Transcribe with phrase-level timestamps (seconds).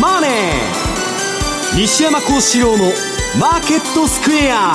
[0.00, 0.30] マネー」
[1.76, 2.92] 西山幸四郎の
[3.38, 4.74] 「マーケットスクエア」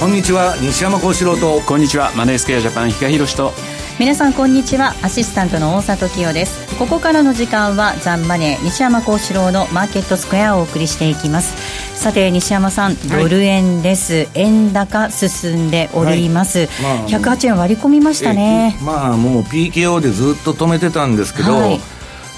[0.00, 1.60] こんにちは西山幸四郎と。
[1.60, 3.52] こんにちはマネースクエアジャパン比嘉宏と。
[4.00, 6.62] 皆さんこんにちはアシスタントの大里清です。
[6.82, 11.54] ここからの時間はザンマネー西山幸四郎のマーケットスクエアをお送りしていきます
[12.02, 17.12] さて西山さん、ドル円です、円高進んでおります、はい。
[17.12, 18.76] まあ、108円割り込みましたね。
[18.82, 21.80] まあもう PKO でずっと止めてたんですけど、はい。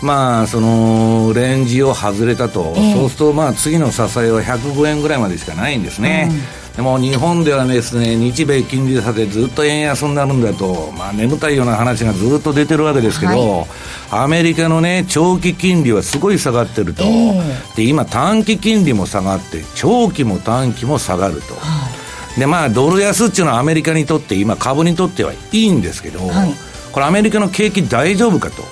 [0.03, 6.29] まあ、そのレンジを外れたと、えー、そうすると、まあ、次の支えは105円ぐらいまでしかないんですね。
[6.59, 13.67] うんでも日本ではですね日米金利差でずっと円安になるんだと、まあ、眠たいような話がずっと出てるわけですけど、はい、
[14.11, 21.89] アメリカのね長期金利はすごい下がってると、えー、で今短期金利も下がって長期も短期も下がると、は
[22.37, 26.53] い、でまあドル安っていうのはアメリカにとって今株にとってはいいんですけど、はい、
[26.91, 28.63] これアメリカの景気大丈夫かと。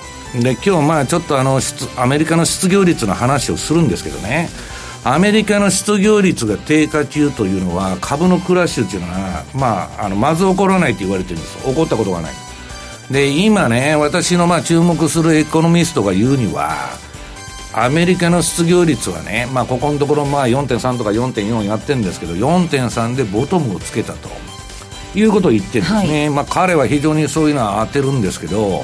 [0.41, 1.61] で今日まあちょっとあの
[1.95, 4.49] アメリカの失業率の話をするんですけどね
[5.05, 11.57] アメリカの失業率が低下中というのは株のクラッシュというのは、まあ、あのまず起こらないと言われてるんです。
[11.65, 12.33] 起こったことがない。
[13.11, 16.71] で今ね私のまあ注目するエコノミストが言うには
[17.73, 24.29] アメリカの失業率はね、まあ、ここのところまあ4.3とか4.4やってるんですけど4.3でボトムをつけたと。
[25.15, 28.83] いうことを言ってるんですね、はい、まあ、彼は非常にそういうのは当てるんですけど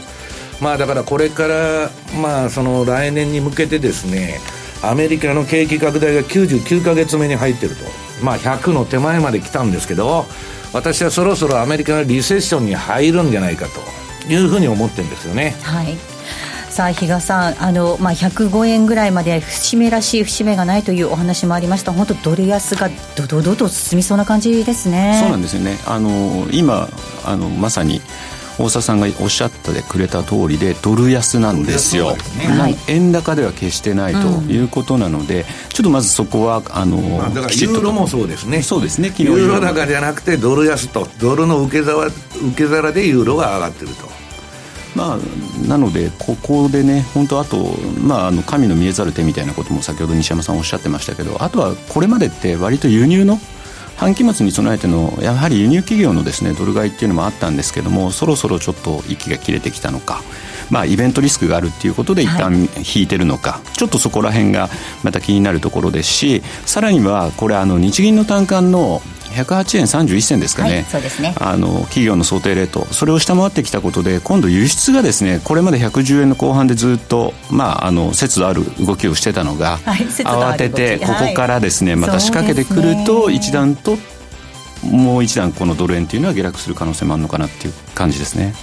[0.61, 1.89] まあだからこれから
[2.22, 4.39] まあその来年に向けてですね
[4.81, 7.83] アメリカの景気拡大が99か月目に入ってると、
[8.23, 10.25] まあ、100の手前まで来たんですけど
[10.73, 13.99] 私はそろそろアメリカのリセッションに入るんじゃないかと。
[14.30, 15.55] いうふうに思ってるんですよね。
[15.63, 15.97] はい。
[16.69, 21.91] さあ比嘉さんあの、まあ、105円ぐらいまで節目らしい節目がないというお話もありました。
[21.91, 25.17] 本当ドル安がどどどと進みそうな感じですね。
[25.19, 25.77] そうなんですよね。
[25.86, 26.88] あの今
[27.25, 28.02] あのまさに
[28.59, 34.20] 大沢さんがおっしゃってくれた通りでドル安なんですよ、ね、円高では決してないと
[34.52, 38.61] いうことなので、うん、ちょっとまずそこはあの、まあ、だからユーロもそうですね。
[38.61, 39.14] そうですね。
[39.17, 42.14] ユーロ高じゃなくてドル安とドルの受け皿受
[42.55, 44.09] け皿でユーロが上がってると。
[44.95, 47.58] まあ、なので、ここでね、本当、あと、
[48.02, 53.39] まあ、あの神の見えざる手みたいなことも先ほど西山さんおっしゃってましたけど、あとはこれまでって割と輸入の
[53.99, 60.21] 半期末に備えてのやはり輸入企業のですねドル買いっていうのもあったんですけどもそろそろちょっと息が切れてきたのか。
[60.70, 64.70] まあ、イベントリスクがあるっていうことで一旦引いてるのか、はい、ちょっとそこら辺が
[65.04, 71.36] また気になるところですしさらにはこれあの日銀の単価の108円31銭ですかね、はい、そうですね。
[71.40, 72.86] あの企業の想定レート。
[72.92, 83.98] それを下回ってきたことで今度輸出がですねこれまで110円の後半でずっと、まあ、あの節度ある動きをしてたのが、はい、慌ててここからですね、また仕掛けてくると一段と
[84.84, 88.54] もう一段このドル円というのは下落する可能性もあるのかなっていう感じですね。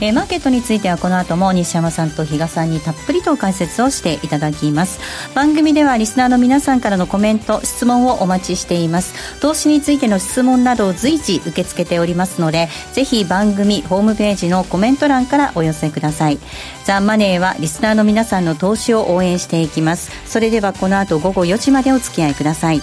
[0.00, 5.00] えー、マーケットについてはこの後も西山さんと比嘉さんにたっぷりと解説をしていただきます。
[5.34, 9.40] 番組ではリスナーの皆さんからのコメント質問をお待ちしています。
[9.40, 16.38] 投資についての質問などを随時受け付けておりますのでぜひ番組ホームページのコメント欄からお寄せください。
[16.84, 20.10] ザ・マネーはリスナーの皆さんの投資を応援していきます。
[20.26, 22.82] それではこの後午後4時までお付き合いください。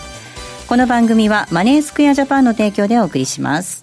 [0.67, 3.82] この番組はマネースクエアジャパンの提供でお送りします。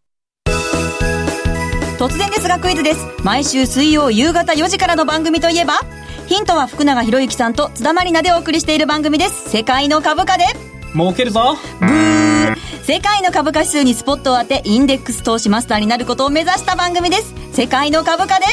[2.01, 3.05] 突然ですがクイズです。
[3.23, 5.81] 毎週水曜夕方4時からの番組といえば
[6.25, 9.51] ヒントは福永博之さんと津田まりなでお送りしている番組です。
[9.51, 10.45] 世界の株価で。
[10.93, 11.57] 儲けるぞ。
[11.79, 12.55] ブー。
[12.81, 17.35] 世界の株価指数にスポットを当てインデックス投資マスターになることを目指した番組です。
[17.53, 18.45] 世界の株価で。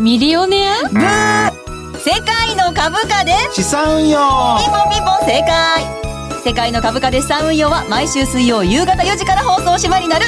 [0.00, 0.88] ミリオネア？
[0.88, 1.98] ブー。
[1.98, 3.34] 世界の株価で。
[3.52, 4.18] 資産運用。
[4.60, 6.42] ピンポンピンポン正解。
[6.42, 10.24] 世界の株価で資産運用は毎週水曜夕方4時から放送しまになる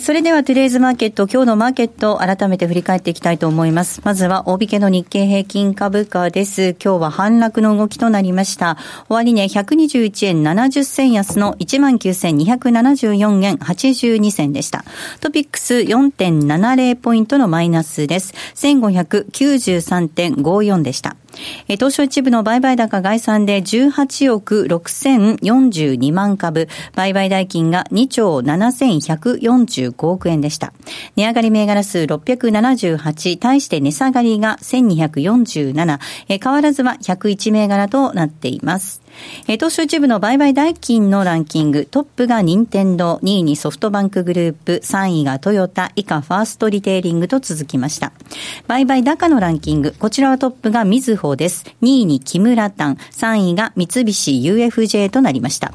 [0.00, 4.00] それではトゥデイズマーケット、今日のマーケットを改めて振り返っていきたいと思います。
[4.04, 6.76] まずは大引けの日経平均株価です。
[6.82, 8.78] 今日は反落の動きとなりました。
[9.08, 14.84] 終値、121円70銭安の19,274円82銭でした。
[15.20, 18.32] トピックス4.70ポイントのマイナスです。
[18.54, 21.16] 1593.54でした。
[21.68, 30.72] え東証一部の売買高概算で18億6042万株、売買代金が2兆7145億円でした。
[31.16, 35.98] 値上がり銘柄数678、対して値下がりが1247、
[36.28, 39.02] え変わらずは101銘柄となっています。
[39.46, 48.12] えー、東証一部の売買代金のランキング、トップが任天堂、2位にソフトバンクグループ、3位がトヨタ、以下ファーストリテイリングと続きました。
[48.66, 51.64] 売買高のランキング、こちらはトップがみずほです。
[51.82, 55.72] 2位に木村丹、3位が三菱 UFJ となりました。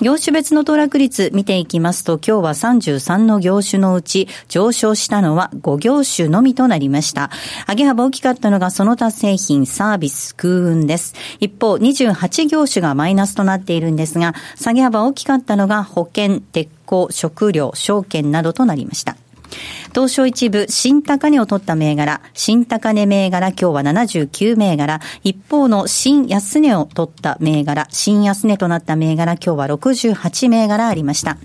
[0.00, 7.30] 業種別の騰落率見ていきますと、今日は33の業種のうち上昇したのは5業種のみとなりました。
[7.68, 11.14] 上げ幅大きかったのがその他製品、サービス、空運です。
[11.40, 19.16] 一方、28業種がマイナスとなっているんですが、下げ幅大きかったのが保険、鉄鋼、食料、証券などとなりました。
[19.94, 31.38] 東証一部、新高値を取った銘柄、新高値銘柄、今日は79銘柄、一方の新安値を取った銘柄、新安値となった銘柄、今日は68銘柄ありました。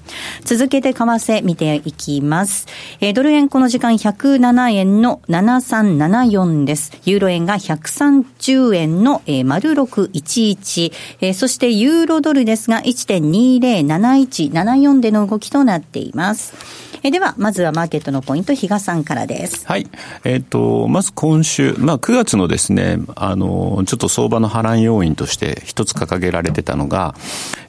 [0.46, 2.66] 続けて為替見ていきます。
[3.02, 6.92] えー、ドル円この時間107円の7374です。
[7.06, 10.92] ユーロ円が130円の、えー、丸611、
[11.22, 16.90] えー、そしてユーロドルですが1.207174での動きとなっています。
[17.02, 19.66] えでは、まずはマーケットのポイント、比嘉さんからです。
[19.68, 19.88] はい。
[20.24, 27.16] えっ、ー、と、まず今週、まあ9月のですね、あの、ちょっと相場の波乱要因として一つ掲げられてたのが、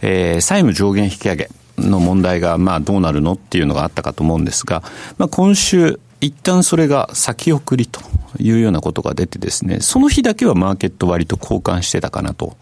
[0.02, 1.50] えー、債務上限引き上げ。
[1.78, 4.82] の問題が、まあ、どうなるのっていうのがあったかと思うんですが、
[5.16, 8.00] まあ、今週、一旦それが先送りと
[8.38, 12.56] いうようなことが出てですね、その日だけはマーケット割と交換してたかなと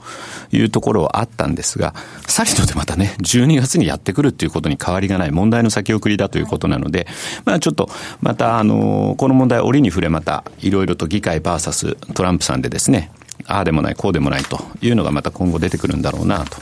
[0.52, 1.94] いうところはあったんですが、
[2.26, 7.06] さりとでまたね、12月にやってくるっていうことに変わりがない問題の先送りだということなので、
[7.44, 7.90] まあちょっと、
[8.20, 13.10] またあの、この問題折に触れまた、いろいろと議会バーサストランプさんでですね、
[13.46, 16.58] ああでもない、こうでもないというのがまた今後出てくるんだろうなと。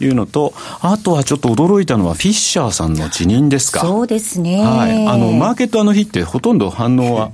[0.00, 3.80] いうのと、あとはちょっと驚いたのは、フィッシャーさんの辞任ですか。
[3.80, 4.62] そうですね。
[4.62, 5.06] はい。
[5.06, 7.32] あの、マーケットあの日ってほとんど反応は、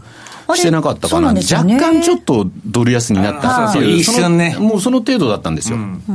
[0.56, 5.76] してなかったかな、ね、若干ちょっとドル安になったっていう、一瞬ね、もうその程度だったんですよ。
[5.76, 6.06] うん、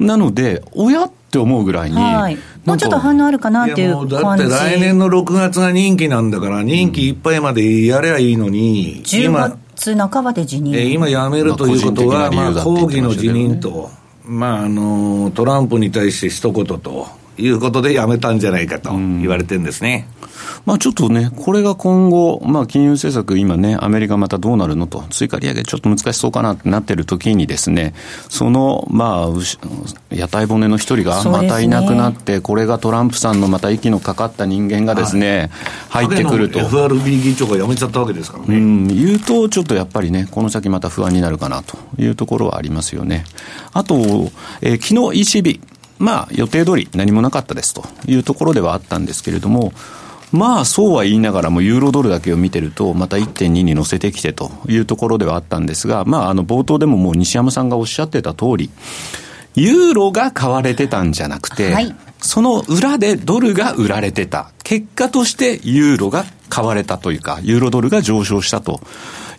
[0.00, 9.32] なので、親って思うぐらいに、はい、もうちょっと反応あるかなっていうだって来年の6月が任期なんだから、任期いっぱいまでやればいいのに、10
[9.76, 10.74] 月半ばで辞任。
[10.74, 13.90] え今辞めるということは、まあ、抗議の辞任と。
[14.28, 17.17] まあ、あのトランプに対して一言と。
[17.38, 20.08] いうことでやめたんじゃないかと言われてるんですね。
[20.66, 27.94] まあ、ちょっとね、これが今後、まあ、金融政策、今ね、アメリカまたどうなるのと、追加利上げちょっと難しそうかなってなってる時にですね、
[28.28, 35.50] その、まあ、屋台骨の一人がまたいなくなって、ね、これがトランプさんのまた息のかかった人間がですね、
[35.88, 36.58] はい、入ってくると。
[36.60, 38.56] FRB 議長が辞めちゃったわけですからね。
[38.56, 43.24] うん、言うと、ちょっとやっぱりね、この先また不安になるかなというところはありますよね。
[43.72, 43.96] あと、
[44.60, 45.60] えー、昨日 ECB、
[45.98, 49.72] まあ、予定通り何もなかったですというところではあったんですけれども、
[50.32, 58.70] まあ、そうは言いながらも、ユーロドルだけを見てると、また1.2に乗せてきてというところではあったんですが、まあ、あの、冒頭でももう西山さんがおっしゃってた通り、
[59.54, 64.50] ユーロが買われてたんじゃなくて、はい、その裏でドルが売られてた。
[64.62, 68.80] 結果としてユーロが買われたというか、ユーロドルが上昇したと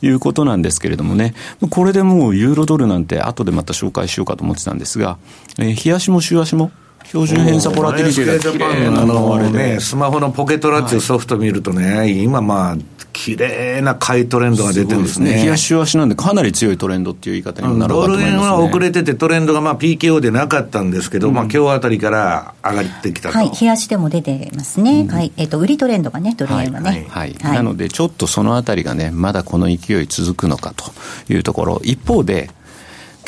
[0.02, 1.34] いうことなんですけれどもね、
[1.70, 5.18] これでもうユーロドルなんて後でまた紹介しようかと思ってたんですが、
[5.58, 6.72] えー、日足も週足も
[7.06, 12.78] 標準偏差ボラティリティが綺麗なのあれね、スマホのポケットラッチソフト見るとね、はい、今まあ、
[13.12, 15.34] 綺麗な買いトレンドが出てるんですね。
[15.44, 23.38] 冷やし足なんで、かなり強いトレンドっていう言い方にもなるかと思います、ね、ドル円は遅れてて、トレンドがまあ PKO でなかったんですけど、うん、まあ今日あたりから上がってきたと。
[23.38, 25.02] はい、冷やしでも出てますね。
[25.02, 25.34] うん、はい。
[25.38, 27.08] えっ、ー、と、売りトレンドがね、ドル円はね。
[27.10, 27.34] はい。
[27.42, 30.86] はい、なので、ちょっとそのあたりがね、まだこの勢い続くのかと
[31.34, 31.82] いうところ。
[31.84, 32.50] 一方で、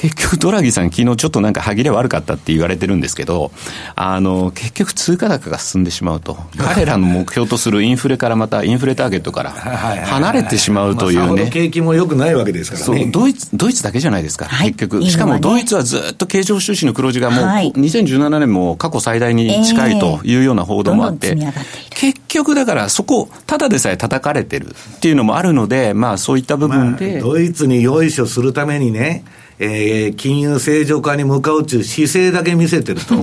[0.01, 3.51] 結局ドラギさん昨日ちょっとなんか歯切れ悪かったって言われてるんですけど、
[3.95, 6.37] あの、結局通貨高が進んでしまうと。
[6.57, 11.51] 彼らの目標とするインフレからまたインフレターゲットから離れてしまうというね。
[11.51, 12.85] 景気も良くないわけですからね。
[12.85, 15.03] そう、ドイツ、ドイツだけじゃないですか、はい、結局。
[15.07, 21.53] しかもドイツはずっと経常収支の黒字がもう、はい、2017年も過去最大に近いというような報道もあって、えー、
[21.91, 27.13] 結局だからそこ、ただでさえ叩かれてるっていうのもあるので、まあそういった部分で。
[27.13, 29.23] まあ、ドイツによいしょするためにね、
[29.63, 33.15] えー、金融正常化に向かうという姿勢だけ見せてると。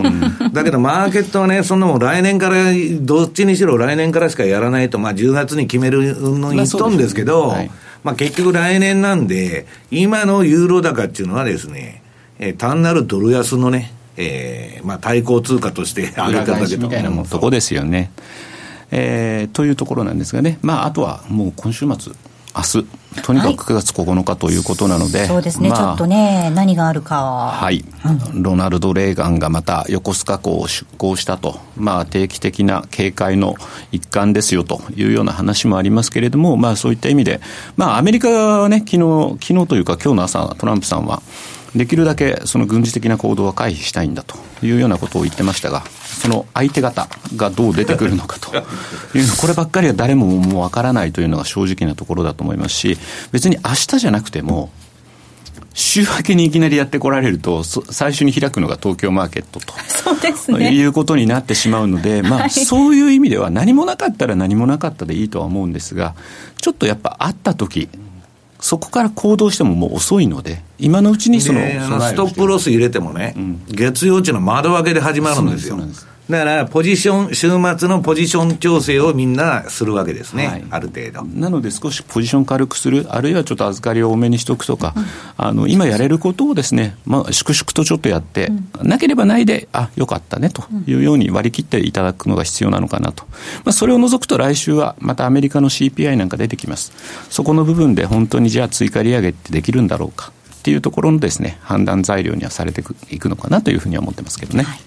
[0.52, 2.66] だけどマーケットはね、そんなもん来年から、
[3.00, 7.71] どっちにしろ来年からしかやらないと、まあ10月に決めるの言っとんですけど、まあ、はい、
[8.04, 12.04] まあ結局来年なんで、今のユーロ高っていうのはですね、
[12.38, 18.12] えー、単なるドル安のね、えー、まあ対抗通貨として上げただけみたいなとこですよね。
[18.92, 22.12] えー、というところなんですがね、まあ、あとはもう今週末、
[22.54, 22.87] 明日
[23.22, 27.52] とにかく9月9日ということなので、はい、そうですね、まあ、ちょっとね、何があるか。
[27.54, 27.84] はい、
[28.34, 33.54] うん、ロナルド・レーガンがまた横須賀港を出港したと、まあ、定期的な警戒の
[33.92, 37.40] 一環ですよというような話もありますけれども、まあ、そういった意味で、
[37.76, 41.22] まあ、アメリカはね、昨日昨日というか、今日の朝、トランプさんは、
[41.75, 48.56] できるだけその軍事的な行動は回避したいんだというようなことを言ってましたが、その相手方がどう出てくるのかと
[49.16, 52.98] いう、 こればっかりは誰ももうわからないというのが正直なところだと思いますし、
[53.32, 54.70] 別に明日じゃなくても、
[55.75, 60.72] 週明けにいきなりやってこられると、最初に開くのが東京マーケットとそうですね。
[60.72, 66.14] いうことになってしまうので、 まあ、はい、そういう意味では何もなかったら何もなかったでいいとは思うんですが、
[66.60, 67.88] ちょっとやっぱ会った時
[68.68, 71.60] そこから行動してももう遅いので、今のうちにその、
[72.02, 75.78] ストップロス入れてもね、うん、月曜日の窓開けで始まるんですよ。
[76.30, 81.25] だから、ポジション、週末のポジション調整をみんなするわけですね、はい、ある程度。
[81.25, 85.04] なので、少しポジション軽くする、あるいはちょっと預かりを多めにしとくとか、うん、
[85.38, 93.25] あの今やれることをですね、まあ、粛々とちょっとやって、うん、なければないで、あよかったねというように割り切っていただくのが必要なのかなと、
[93.64, 96.92] まあ、それを除くと来週はまたアメリカの CPI なんか出てきます、
[97.30, 104.64] そこの部分で本当にじゃあ追加利上げってできるんだろうかっていうところのですね判断材料にはされていくのかなというふうには思ってますけどね。
[104.64, 104.80] はい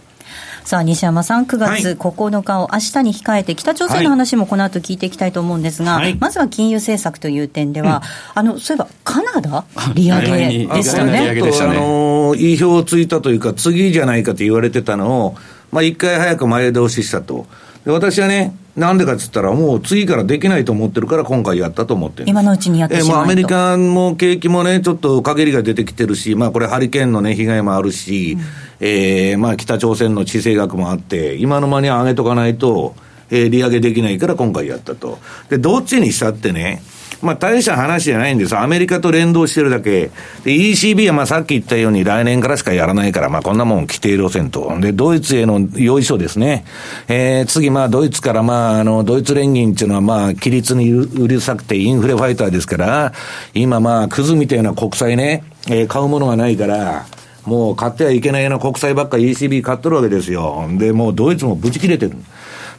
[0.63, 8.03] さあ、西山さん、9月9日を明日に控えて、北朝鮮の話もこの後聞いていきたいと思うんですが、はい、まずは金融政策という点では、
[8.35, 11.29] うん、あの、そういえば、カナダ利上げでしたね。
[11.29, 15.35] あの、意表をついたというか、次じゃないかと言われてたのを、
[15.71, 17.47] まあ、一回早く前倒ししたと。
[17.85, 28.45] 私はね、なんでかっつったら、もう次からできないと思ってるから、今回やったと思ってる今のうちにやってしまえまあ、アメリカも景気もね、ちょっと陰りが出てきてるし、まあ、これ、ハリケーンのね、被害もあるし、うん、
[28.81, 32.95] えー、まあ、北朝鮮の地政学もあって、今の間に上げとかないと、
[33.29, 35.19] えー、利上げできないから今回やったと。
[35.49, 36.81] で、どっちにしたってね、
[37.21, 38.57] まあ大した話じゃないんです。
[38.57, 40.09] アメリカと連動してるだけ。
[40.43, 44.75] で、ECB はまあさっき言ったように来年からしかやらないから、まあこんなもん規定路線と。
[44.79, 46.65] で、ドイツへの用意書ですね。
[47.07, 53.13] えー、次まあドイツからまああの、ドイツ連銀っていうのはまあ規律にうるさくてインフレファイターですから、
[53.53, 57.05] 今まあクズみたいな国債ね、えー、買うものがないから、
[57.45, 60.67] もう買ってはいけないような国債ばっかり ECB 買っとるわけですよ。
[60.77, 62.15] で、もうドイツもブチ切れてる。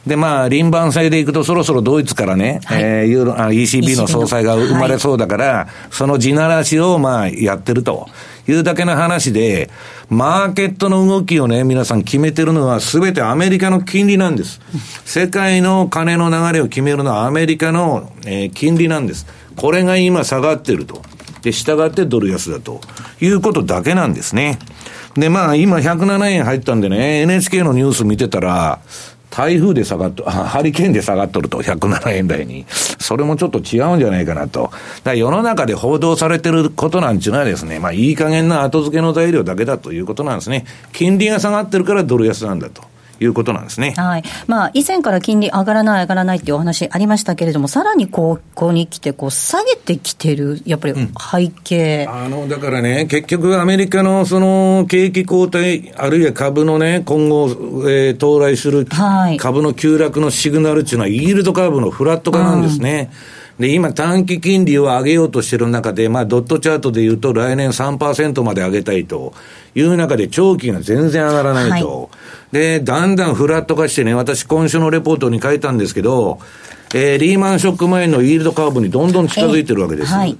[0.07, 8.07] で、まあ、輪番制でいくと、そろそろドイツからね、はい、えー、ユーロ、ECB の総裁が生まれそうだから、はい、その地ならしを、まあ、やってると。
[8.47, 9.69] いうだけの話で、
[10.09, 14.59] マーケットの動きをね、皆さん決めてるのはすべてアメリカの金利なんです。
[15.05, 19.25] 世界の金の流れを決めるのはアメリカの、えー、金利なんです。
[19.55, 21.01] これが今下がってると。
[21.43, 22.81] で、従ってドル安だと
[23.21, 24.57] いうことだけなんですね。
[25.15, 28.79] で、まあ今107円入ったんでね、NHK のニュース見てたら、
[29.29, 32.65] 台風で下がっと、 ハリケーンで下がっとると、107円台に。
[32.69, 34.71] それもちょっと違うんじゃないかなと。
[35.03, 40.65] だ世の中で報道されてることなんちゅうのはですね、まあいい加減な後付けの材料だけだということなんですね。
[40.93, 42.92] 金利が下がってるからドル安なんだと。
[43.23, 43.93] いうことなんですね。
[43.97, 44.23] はい。
[44.47, 57.47] まあ、以前から金利上がらない、上がらないっていうお話ありましたけれども、さらにここに来て、こう、下げてきてる、やっぱり背景、うん、あの、だからね、結局アメリカのその景気後退、あるいは株のね、今後、
[57.89, 58.85] えー、到来する
[59.37, 63.09] 株の急落のシグナルっていうのは、イールドカーブのフラット化なんですね。
[63.37, 69.33] うんで、今、短期金利を上げようとしている中で、まあ、ドットチャートで言うと、来年3%まで上げたいと
[69.73, 72.01] いう中で、長期が全然上がらないと。
[72.01, 72.07] は
[72.51, 76.39] い、で、だんだんフラット化してね、私、今週のレポートに書いたんですけど、
[76.93, 80.11] えー、リーマンショック前のイールドカーブにどんどん近づいてるわけです。
[80.11, 80.37] はい、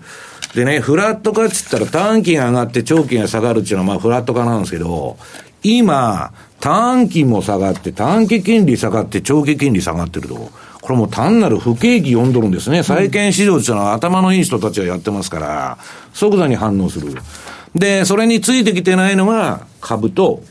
[0.53, 5.15] でね、フラット化っつったら短期が上がって長期が下がるっていうのはまあフラット化なんですけど、
[5.63, 10.51] 今、短期も下がって、短期金利下がって、長期金利下がってると。
[10.83, 12.83] これも単なる不景気読んどるんですね。
[12.83, 15.77] 債券市場っていうのは頭のいい人たちがやってますから、
[16.11, 17.15] 即座に反応する。
[17.73, 20.43] で、それについてきてないのが株と、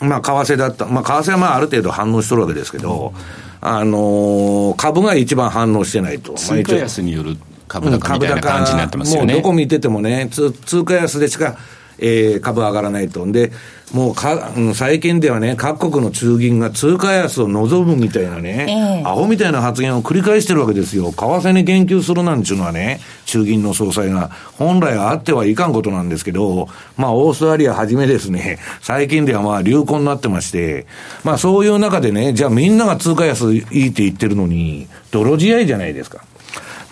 [0.00, 0.84] まあ、為替だった。
[0.84, 3.14] まあ、為替はまあ、ある程度反応しとるわけですけど、
[3.62, 6.34] あのー、株が一番反応してないと。
[6.34, 9.32] 通貨安による株高みたいな感じになってますよね。
[9.32, 11.56] もうどこ見ててもね、通貨安でしか、
[11.98, 13.26] えー、株上がらないと。
[13.30, 13.52] で、
[13.92, 21.10] もうか、最近ではね、各国の中銀が通貨安を望むみたいなね、えー、アホみたいな発言を繰り返してるわけですよ。
[21.10, 30.86] 為替に言及するなんていうのはね、中銀の総裁が、本来はあってはいかんことなんですけど、まあ、オーストラリアはじめですね、最近ではまあ、流行になってまして、
[31.24, 36.24] まあ、そういう中でね、じゃあみんなが通貨安いいって言ってるのに、泥仕合じゃないですか。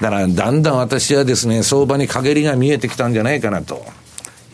[0.01, 3.85] だから、だんだん私はですね、相場に陰りが見えてきたんじゃないかなと。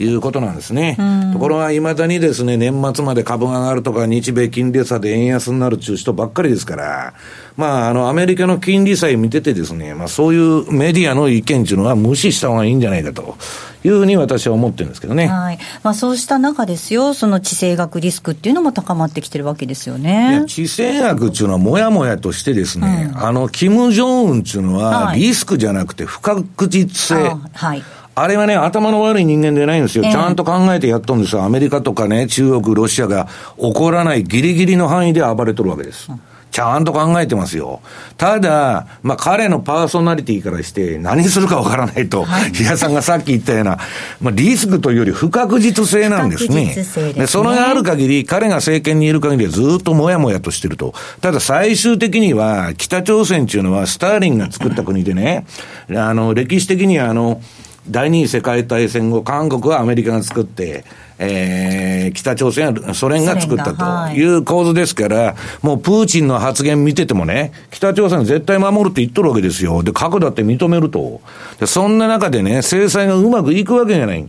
[0.01, 0.97] いうことなんですね。
[1.33, 7.15] ところが、いまだにですね、年末まで株が上がるとか、日米金利差で円安になるっていう人ばっかりですから、
[7.57, 13.37] まあ、あの、アメリカの金利差見ててですね、まあ、そういうメディアの意見っていうのは無視した方がいいんじゃないかと
[13.85, 15.27] いうふうに私は思ってるんですけどね。
[15.27, 15.59] はい。
[15.83, 20.45] まあ、そうした中ですよ、その地政学リスクっていうのも高まってきてるわけですよね。
[20.47, 27.37] 地政学っていうのはもやもやとしてですね、うん、あの、キム・ジョンウンっていうのは、リスクじゃなくて不確実性。
[27.53, 27.83] はい。
[28.15, 30.05] あれはね、頭の悪い人間でないんですよ。
[30.05, 31.45] ちゃんと考えてやっとるんですよ。
[31.45, 33.29] アメリカとかね、中国、ロシアが
[33.59, 36.11] 起こらないギリギリの範囲で暴れとるわけです。
[36.11, 36.21] うん
[36.53, 37.81] ちゃんと考えてますよ。
[38.19, 43.79] ただ、まあ、彼のパーソナリティからして何するかわからないと、はい、比嘉さんがさっき言ったような、
[44.21, 46.75] まあ、リスクというより不確実性なんですね。
[47.15, 50.93] で、ね、それがある限り、彼が政権にいる限りはずっともやもやとしてると。
[51.23, 55.47] ただ最終的には、北朝鮮っていうのはスターリンが作った国でね、
[55.89, 57.41] あの、歴史的にはあの、
[57.89, 60.85] 第二次世界大戦後、韓国はアメリカが作って、
[61.19, 69.83] えー、北朝鮮はソ連が作ったという構図ですから、もうプーチンの発言見ててもね、北朝鮮絶対守るって言っとるわけですよ。
[69.83, 71.21] で、核だって認めると。
[71.59, 74.29] で、そんな中でね、制裁がうまくいくわけじゃない。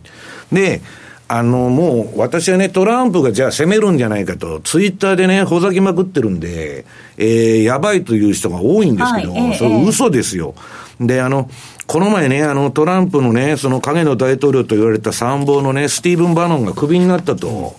[0.51, 0.81] で、
[1.27, 6.85] あの、もう、私はね、トランプがじゃあ攻めるんじゃないかと、ツイッターでね、ほざきまくってるんで、
[7.17, 10.53] えー、やばいという人が多いんですけど、はい、それ嘘ですよ。
[10.99, 11.49] で、あの、
[11.87, 17.75] この前ね、あの、トランプのね、その影の大統領と言われた参謀のね、スティーブン・バノンがクビになったと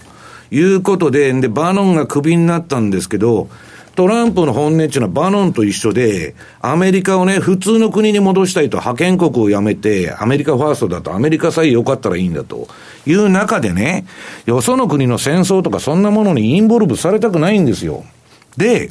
[0.51, 3.49] いうことで、で、バノンがクビになったんですけど、
[3.95, 12.67] トランプの本音っていうのはバノンと一緒で、アメリカをね、普通の国に戻したいと、覇権国を辞めて、アメリカファーストだと、アメリカさえ良かったらいいんだと
[13.07, 14.05] いう中でね、
[14.47, 18.05] よその国の戦争とかそんなものにインボルブされたくないんですよ。
[18.57, 18.91] で、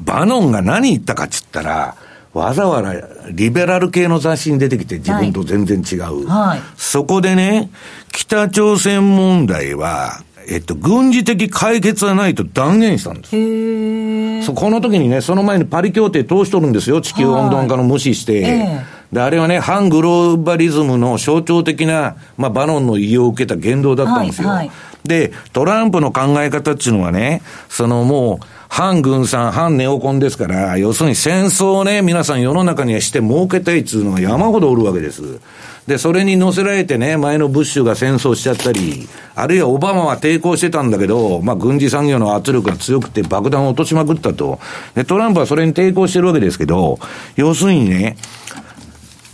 [0.00, 1.94] バノンが何言ったかっつったら、
[2.32, 2.94] わざわざ
[3.32, 6.28] リベラル系の雑誌に出てきて自分と全然違う。
[6.28, 7.70] はい、そこでね、
[8.12, 14.46] 北朝鮮問題は、えっと、軍事的解決はないと断言したんです。
[14.46, 18.40] そこの時にね、その前にパリ協定通しとるんですよ、地球温暖化の無視して。
[18.40, 24.48] えー、で、あれはね、反グローバリズムの象徴的な、まあ、バノンの異を受けた言動だったんですよ。
[24.48, 24.70] はいはい、
[25.04, 35.40] で、トランプの考え方っていうのはね、そのもう、反軍産、反ネオコンですから、要するに戦争をね、皆さん世の中にはして儲けたいっつうのが山ほどおるわけです。
[35.88, 44.60] で、それに乗せられてね、前のブッシュが戦争しちゃったり、あるいはオバマは抵抗してたんだけど、まあ、軍事産業の圧力が強くて爆弾を落としまくったと。
[44.94, 47.00] で、トランプはそれに抵抗してるわけですけど、
[47.34, 48.16] 要するにね、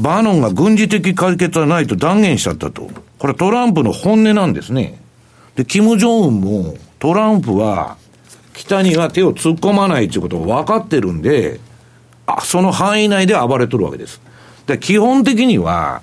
[0.01, 2.88] バーノンが軍事的解決はないと断言しちゃったと。
[3.18, 4.99] これトランプの本音なんですね。
[5.57, 7.99] で、キム・ジョンウンも、トランプは、
[8.57, 11.61] 北には手を突っ込まないということが分かってるんで、
[12.27, 14.21] あ、その範囲内で暴れとるわけです。
[14.66, 16.01] で、基本的には、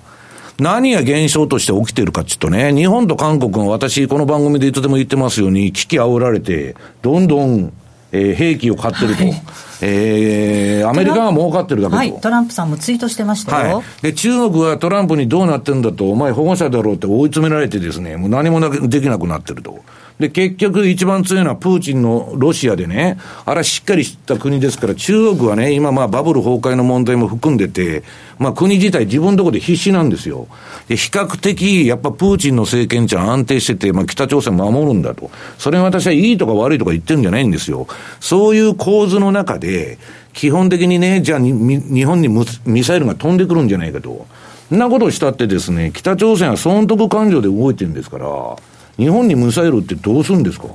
[0.60, 7.72] 何が現象として起きてるかちょっとね、日本と韓国が私、この番組でいつでも言ってますように、危機煽られて、どんどん、
[8.12, 9.24] えー、兵器を買ってると。
[9.24, 9.42] はい、
[9.80, 19.82] えー、アメリカが儲かってるだけと、はい、トランプさんもツイートしてましたよ、はい、で中国はトランプにどうなってるんだと、お前保護者だろうって追い詰められてですね、もう何もできなくなってると。
[20.18, 28.04] で、結局一番強いのはプーチンのロシアでね、あれはしっかりした国ですから、中国はね、今まあバブル崩壊の問題も含んでて、
[28.38, 30.46] まあ国自体自分のところで必死なんですよ。
[30.86, 35.32] で、比較的やっぱプーチンの政権じゃ安定してて、まあ北朝鮮守るんだと。
[35.58, 37.88] それは私はいいとか悪いとか言ってるんじゃないんですよ。
[38.20, 39.98] そういう構図の中で、
[40.32, 42.28] 基本的にね、じゃあ日本に
[42.66, 44.26] ミサイルが飛んでくるんじゃないかと。
[44.68, 48.56] そんなことをしたってですね、北朝鮮は損得感情で動いてるんですから、
[48.96, 50.66] 日本にミサイルってどうするんですか？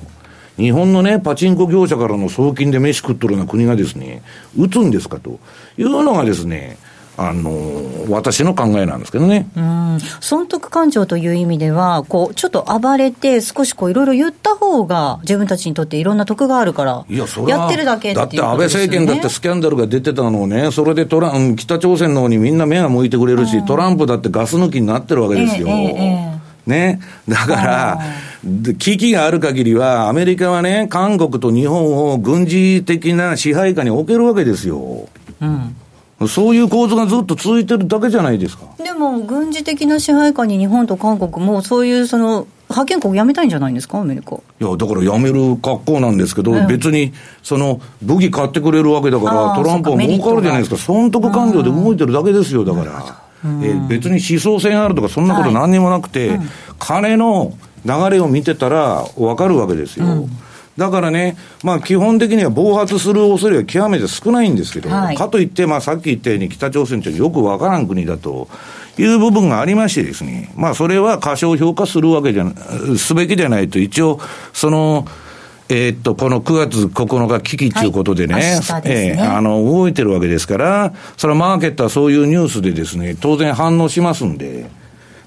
[0.58, 4.22] 日本のね、パチンコ業者からの送金で飯食っとるような国がですね、
[4.58, 5.40] 撃つんですかと
[5.78, 6.78] いうのがですね、
[7.16, 7.52] あの
[8.10, 9.50] 私の考えなんですけどね。
[9.56, 10.00] うん。
[10.20, 25.70] 損得感情という意味では、こう、ちょっと暴れて、少しこう、いろいろ言った方が、自分たちにとっていろんな得があるから、いや、それやってるだけだって安倍政権だってスキャンダルが出てたのをね、それでトラン北朝鮮の方にみんな目が向いてくれるし、うん、トランプだってガス抜きになってるわけですよ。
[25.70, 26.39] えーえー
[26.70, 27.02] ね。
[27.28, 28.00] だから、
[28.78, 35.10] 危機がある限りは、アメリカはね、韓国と日本を軍事的な支配下に置けるわけですよ。
[35.42, 35.76] うん。
[36.28, 38.66] そういう構図がずっと続いてるだけじゃないですか。
[38.78, 44.36] でも、軍事的な支配下に日本と韓国も、そういうその、覇権国やめたいんじゃないんですか、アメリカ。
[44.36, 50.78] いや、だからやめる格好なんですけど、うん、別に、その、武器買ってくれるわけだから、トランプは儲かるじゃないですか。
[50.78, 53.29] 損得感情で動いてるだけですよ、だから。
[53.44, 57.54] えー、別に思想性があるとかそんなこと何にもなくて、はいうん、金の
[57.86, 60.06] 流れを見てたら分かるわけですよ。
[60.06, 60.30] うん。
[60.78, 68.48] だからね、まあ基本的には暴発する恐れは極めて少ないんですけど、はい、かといって、まあさっき言ったように北朝鮮ってよくわからん国だと
[68.98, 72.46] いう部分がありましてですね、まあそれは過小評価するわけじゃ、
[72.98, 74.20] すべきでないと、一応、
[74.54, 75.06] その、
[75.70, 84.68] えー、っと、この9月9日危機ということでね、はい、ねえー、あの、動いてるわけですから、それはマーケットはそういうニュースでですね、当然反応しますんで、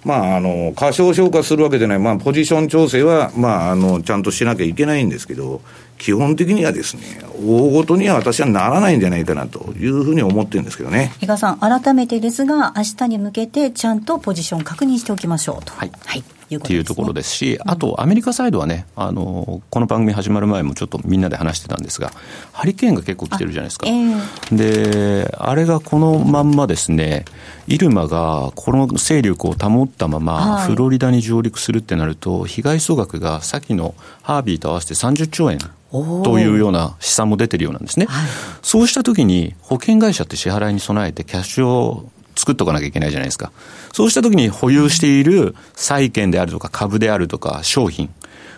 [0.05, 5.61] まあ、あの、過小評価するわけでない、まあ、ポジション調整は、まあ、あの、ちゃんとしなきゃいけないんですけど、
[5.97, 7.03] 基本的にはですね、
[7.47, 11.15] 大ごとには私はならないんじゃないかなというふうに思ってるんですけどね。
[11.21, 15.73] 比嘉さん、改めてですが、明日に向けてちゃんとポジション確認しておきましょうと。
[15.73, 15.93] はい。
[16.05, 16.25] はい
[16.57, 22.13] っていうところですし、あとアメリカサイドはね、あのこの番組始まる前もちょっとみんなで話してたんですが、
[22.53, 23.87] ハリケーンが結構来てるじゃないですか。
[23.87, 27.25] えー、で、あれがこのまんまですね、
[27.67, 35.59] イルマがこの勢力を保ったまま、フロリダに上陸するってなると、被害総額がさっきのハービーと合わせて30兆円。
[36.25, 38.07] というような試算も出てるようなんですね。
[38.07, 38.29] はい、
[38.63, 43.53] そうしたときに保険会社って支払いに備えてキャッシュを作っとかなきゃいけないじゃないですか。
[43.93, 48.11] そうしたときに保有している債券であるとか株であるとか商品、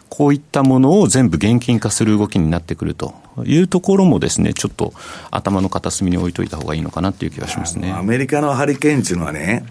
[0.09, 4.93] こういったものを全部現金化する動きになってくるというところもですね、ちょっと
[5.31, 7.93] 頭の片隅に置いといた方がいいのかなっていう気がしますね。
[7.93, 9.65] アメリカのハリケーンっていうのはね、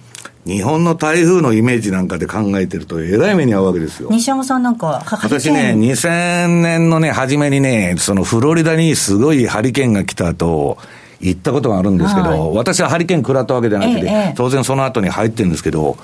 [0.45, 4.09] 日本の台風のイメージなんかで考えてると、えらい目に遭うわけですよ。
[4.11, 10.77] 西山さんなんか、私ね、2000年のね、初めにね、そのフロリダにすごいハリケーンが来た後、
[11.23, 15.97] 行ったことがあるんですけど、はい、私はハリケーン食らったわけじゃなくて、ええ、当然その後に入ってるんですけど、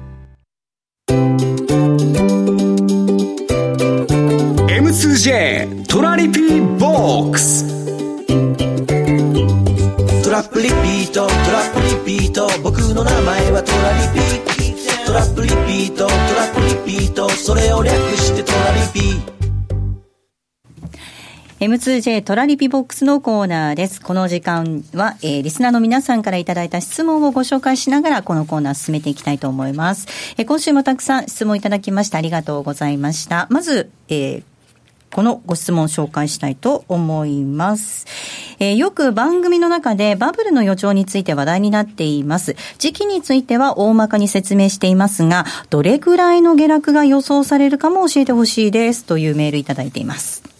[5.21, 7.63] M2J トラリピーボックス
[10.23, 14.25] トラップリピートトラップリピート僕の名前はトラリピ
[15.05, 16.13] トラップリピートトラ
[16.47, 19.01] ップリピートそれを略してトラリピ
[21.63, 24.01] M2J トラリピボックスのコーナーです。
[24.01, 30.07] この時間は、えー、リスナーの皆さんからいただいた質問をご紹介しながら、このコーナー進めていきたいと思います。
[30.39, 33.45] えー、今週もたくさん質問いただきましてありがとうございました。
[33.51, 34.43] まず、えー、
[35.13, 38.05] このご質問を紹介したいと思います。
[38.59, 42.55] えー、よく番組の中でバブルの予兆について話題になっています。
[42.77, 50.50] 時期については大まかに説明していますが、どれくらいの下落が予想されるかも教えてほしいですというメールいただいています。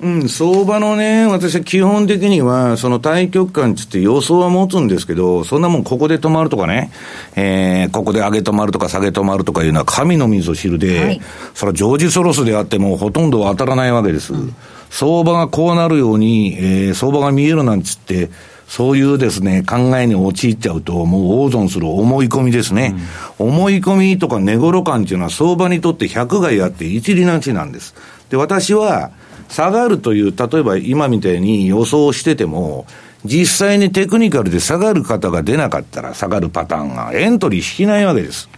[0.00, 6.92] うん、相場のね、私は基本的には、その対局観つって予想は持つんですけど、そんなもんここで止まるとかね、
[7.34, 11.20] えー、ここで上げ止まるとか下げ止まるとかいうのは神の水を知るで、はい、
[11.52, 14.34] それはジョージ・ソロスであってもほとんど当たらないわけです。
[14.34, 14.54] うん、
[14.88, 18.30] 相場がこうなるように、えー、相場が見えるなんつって、
[18.68, 22.94] そういうですね、考えに陥っちゃうと、もう大損する思い込みですね。
[23.40, 27.96] うん、思い込みとか値頃感っていうのは相場にとって百害あって一理なしなんです。
[28.30, 29.10] で、私は、
[29.48, 32.86] 下がるという、例えば今みたいに予想してても、
[33.24, 38.48] 実際にテクニカルで下がる方が出なかったら下がるパターンがエントリーしないわけです。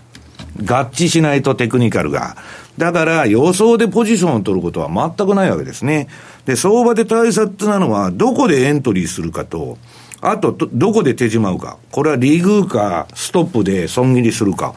[0.62, 2.36] 合致しないとテクニカルが。
[2.76, 6.08] だから予想でポジションを取ることは全くないわけですね。
[6.46, 9.78] で、相場で対策なのはどこでエントリーするかと、
[10.20, 11.78] あとどこで手締まうか。
[11.90, 14.74] これはリグーかストップで損切りするか。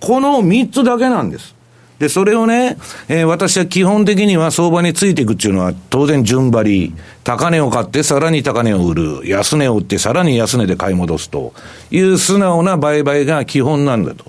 [0.00, 1.55] この3つだけなんです。
[1.98, 2.76] で、それをね、
[3.08, 11.54] えー、私は基本的には相場についていくっていうのは当然順張り、高値を買ってさらに高値を売る、安値を売ってさらに安値で買い戻すと。
[11.90, 14.24] いう素直な売買が基本なんだと。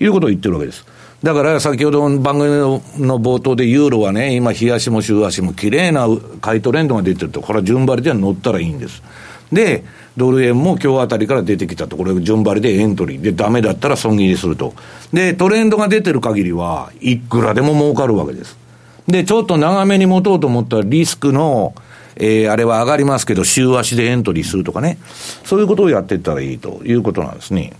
[0.00, 0.84] いうことを言ってるわけです。
[1.22, 2.80] だから先ほど番組の
[3.20, 6.06] 冒頭でユーロはね、今、日足も週足も綺麗な
[6.40, 9.02] 買いトレンドが出てると、これは順張りでは乗ったらいいんです。
[9.52, 9.84] で、
[10.16, 14.74] ドル円も今日あたりから出てきたと、これ順張りでエントリーで、ダメだったら損切りすると。
[15.12, 18.56] で、トレンドが出てる限りは、いくらでも儲かるわけです。
[19.06, 21.74] で、ちょっと長めに持とうと思ったらリスクの、
[22.16, 24.98] えー、あれは上がりますけど、週足でエントリーするとかね、
[25.44, 27.72] そういうことをやっていったらいいということなんですね。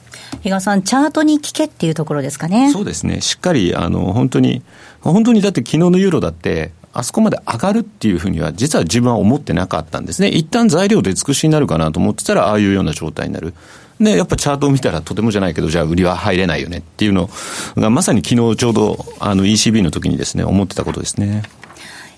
[0.42, 2.70] 比嘉さん、チャートに聞けっていうところですかね。
[2.70, 3.20] そうですね。
[3.20, 4.62] しっかり、あの、本当に、
[5.00, 10.28] 本当にだって昨日のユーロだって、あそこまで上がるっていうふうには、実は自分は思ってなかったんですね。
[10.28, 13.54] 一旦材料で尽くしになるかなと思ってたら、ああいうような状態になる。
[14.00, 17.30] で、やっぱチャートを見たらとてもじゃないけど、じゃあ売りは入れないよねっていうの
[17.76, 21.44] が、まさに昨日ちょうど、あの ECB の時にですね、思ってたことですね。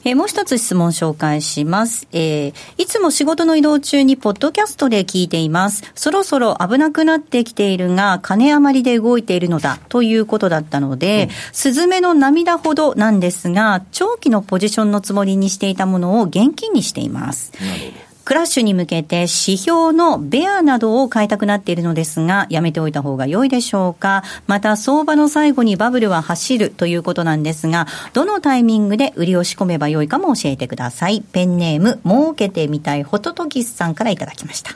[0.04, 2.06] えー、もう一つ質問紹介します。
[2.12, 5.84] えー、いつも仕事の移動中にポッドキャストで聞いています。
[5.94, 17.52] そろそろ危なくなってきているが、金余りで動いているのだということだったので、うん、スズメの涙ほどなんですが、長期のポジションのつもりにしていたものを現金にしています。
[17.60, 18.10] なるほど。
[18.24, 24.22] クラッシュに向けて指標のベアなどを買いたくなっているのですが、やめておいた方が良いでしょうか？
[24.46, 31.22] また、相場の最後にバブルは走るということなんですが、どのタイミングで売りを仕込めば良いかも教えてください。
[31.22, 34.72] ペンネーム、儲けてみたいホトトギスさんからいただきました。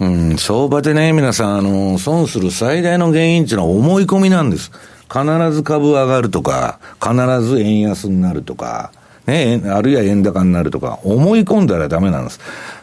[0.00, 4.70] うん、相場でね、皆さん、あの、損する最大の原因っていうのは思い込みなんです。
[5.10, 8.92] 必ず株上がるとか、必ず円安になるとか、
[9.28, 12.40] ね、あるいは円高になるとか、思い込んだらダメなんです。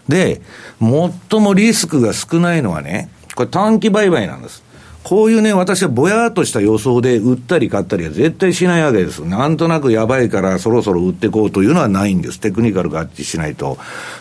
[0.08, 0.42] で、
[0.80, 4.64] 最もリスクが少ないのはね、これ短期売買なんです。
[5.04, 9.20] こういうね、私はぼやっとした予想で売ったり買ったりは絶対しないわけです。
[9.26, 12.40] なんとなくやばいからそろそろ売っていこうというのはないんです。
[12.40, 13.78] テクニカル合致しないと。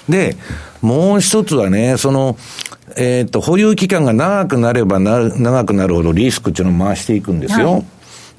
[0.08, 0.36] で、
[0.80, 2.38] もう一つはね、その、
[2.96, 7.72] えっ、と、保有期間が長くなればな、長くなるほどリスクっていうのを回していくんですよ。
[7.72, 7.86] はい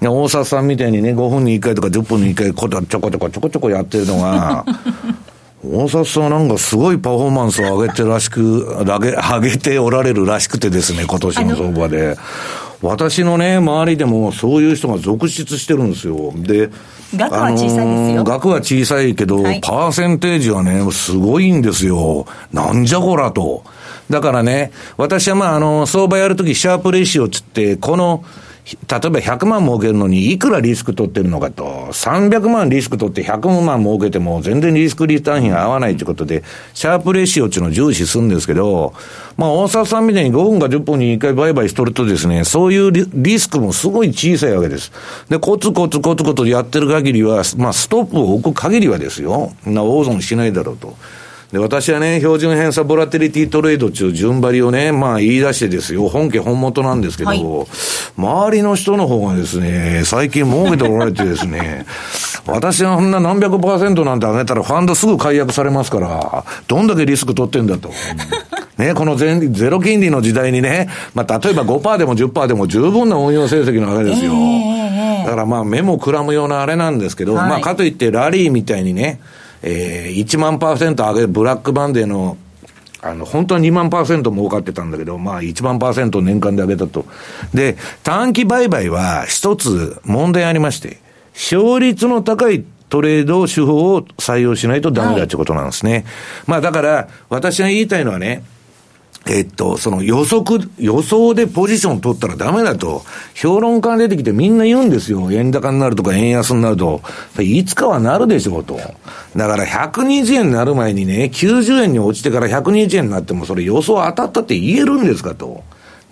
[0.02, 4.66] 大沢さんみたいにね、5分に1回とか10分に1回、こちょこちょこちょこちょこやってるのが、
[5.64, 12.18] 大札さんなんかすごいパフォーマンスを上げてらしく、上げ、上げておられるらしくてですね、今年の相場で。
[12.82, 16.34] 私のね、周りでもそういう人が続出してるんですよ。
[16.36, 16.70] で、
[17.16, 18.24] 額は小さいですよ。
[18.24, 22.28] 額は小さいけど、はい、パーセンテージはね、すごいんですよ。
[22.54, 23.64] なんじゃこらと。
[24.10, 28.24] だからね、私はまあ、あの、相場やるとき、シャープレシオつって、この、
[28.66, 38.94] 例えば100万儲けるのにいくらリスク取ってるのかと、300万リスク取って100万儲けても全然リスクリターン比が合わないということで、シャープレシオっていうのを重視するんですけど、
[39.38, 44.92] まあ大沢さんみたいに5分か10分に1回売買しとるとですね、そういうリスクもすごい小さいわけです。
[45.30, 50.96] で、コツコツコツコツやってる限りは、まあストップを置く限りはですよ、な大損しないだろうと。
[51.52, 57.68] で、私はね、標準偏差ボラテリティトレードっていう順張りをね、まあ言い出してですよ、本家本元なんですけど、はい、
[58.18, 61.86] 周りの人の方がですね、最近儲けておられてですね、
[62.48, 67.92] 私がそんな何百パーセントなんて上げたらファンドすぐ解約されますから、どんだけリスク取ってんだと。
[68.78, 74.34] ね、このゼゼロ金利の時代にね、まあ、例えば5%でも10%でも十分な運用成績なわけですよ。
[74.34, 79.22] えー、だからまあ目もくらむようなあれなんですけど、はい、まあかといってラリーみたいにね、
[79.68, 82.38] えー、1万パーセント上げるブラックバンデーの
[83.02, 87.06] あの、本当は2万パーセント儲かってたんだけど、まあ1万パーセント年間で上げたと。
[87.54, 90.98] で、短期売買は一つ問題ありまして、
[91.34, 95.94] 勝率の高いトレード手法を採用しないとダメだってことなんですね。
[95.94, 96.04] はい、
[96.48, 98.44] まあだから、私が言いたいのはね、
[99.28, 105.32] えっと、その予測、予想でポジション取ったらダメだと、評論家が出てきてみんな言うんですよ。
[105.32, 107.02] 円高になるとか円安になると。
[107.40, 108.80] いつかはなるでしょうと。
[109.36, 115.64] だから120円になる前にね、90円に落ちてから120円になってもそれ予想当たったって言えるんですかと。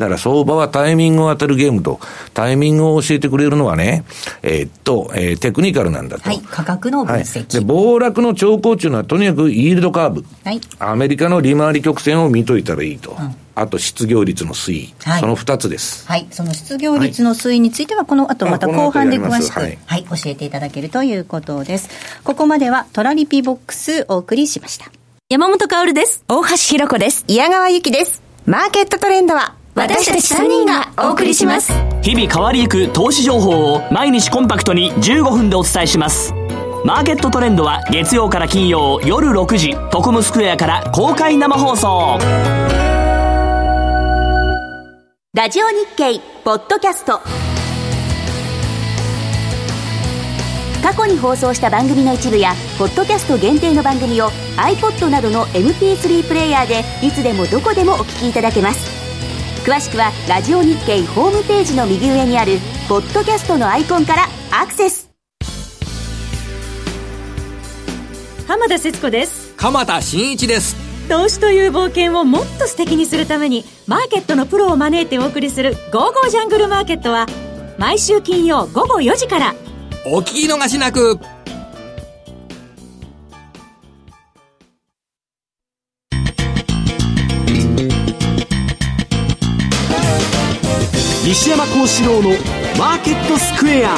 [0.04, 2.00] だから相場はタイミングを当てるゲームと、
[2.34, 4.04] タイミングを教えてくれるのはね、
[4.42, 6.30] えー、っと、えー、テクニカルなんだと。
[6.30, 7.40] はい、価格の分析。
[7.40, 10.26] はい、で、暴落の兆候っていうのはとにかくイールドカーブ。
[10.44, 10.60] はい。
[10.80, 13.16] アメリカの利回り曲線を見といたらいいと。
[13.18, 16.08] うんあと失業率の推移、はい、その2つです。
[16.08, 21.88] はい、その失業率の推移については、この後また後半で詳しく、はい、はい、教えていただけるということです。
[22.24, 24.92] ここまではトラリピボックスお送りしました。
[25.30, 26.24] 山本薫です。
[26.28, 27.26] 大橋ひろ子です。
[27.28, 28.24] 矢川ゆきです。
[28.46, 31.74] マーケットトレンドは私たち3人がお送りします。
[32.04, 36.32] 日々変わりゆく投資情報を毎日コンパクトに15分でお伝えします。
[36.86, 39.76] マーケットトレンドは月曜から金曜夜6時。
[39.90, 42.20] トコムスクエアから公開生放送。
[45.34, 47.20] ラジオ日経ポッドキャスト。
[50.84, 59.03] 過去に放送した番組の一部やポッドキャスト限定の番組を iPod などの MP3 プレイヤーでいつでもどこでもお聞きいただけます
[59.66, 62.58] 詳しくはラジオ日経ホームページの右上にある
[62.90, 65.10] ポッドキャストのアイコンからアクセス。
[68.46, 69.54] 浜田節子です。
[69.56, 70.76] 鎌田新一です。
[71.08, 77.26] 投資という冒険をもっと素敵にするためにマーケットのプロを招いてお送りする「ゴーゴージャングルマーケット」は
[77.78, 79.56] 毎週金曜午後4時から。
[80.06, 81.20] お聞き逃しなく
[91.44, 92.30] 西山幸四郎の
[92.80, 93.94] マーケットスクエア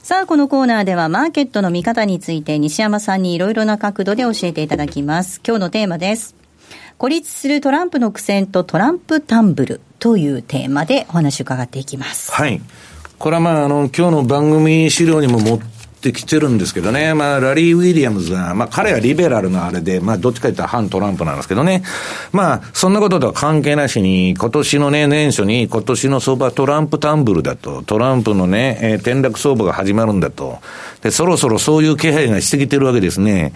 [0.00, 5.40] さあ、このコーナーではマーケットの見方について西山さんにいろいろな角度で教えていただきます。
[5.46, 6.34] 今日のテーマです。
[6.96, 12.32] 孤立するトランプの苦戦とトランプタンブルというテーマでお話を伺っていきます。
[12.32, 12.60] はい。
[13.20, 15.60] これはまあ、あの、今日の番組資料にも持っ
[15.98, 17.14] てきてるんですけどね。
[17.14, 21.82] まあ、ラリー・ウィリアムズは、まあ、彼はリベラルのあれで、まあ、どっちか言ったら反トランプなんですけどね。
[22.32, 30.58] まあ、そんなこととは関係なしに、今年のね、年初に、今年の相場はトランプタンブルだと、トランプのね、えー転落相場が始まるんだと。
[31.02, 33.52] で、そろそろそういう気配がしてきてるわけですね。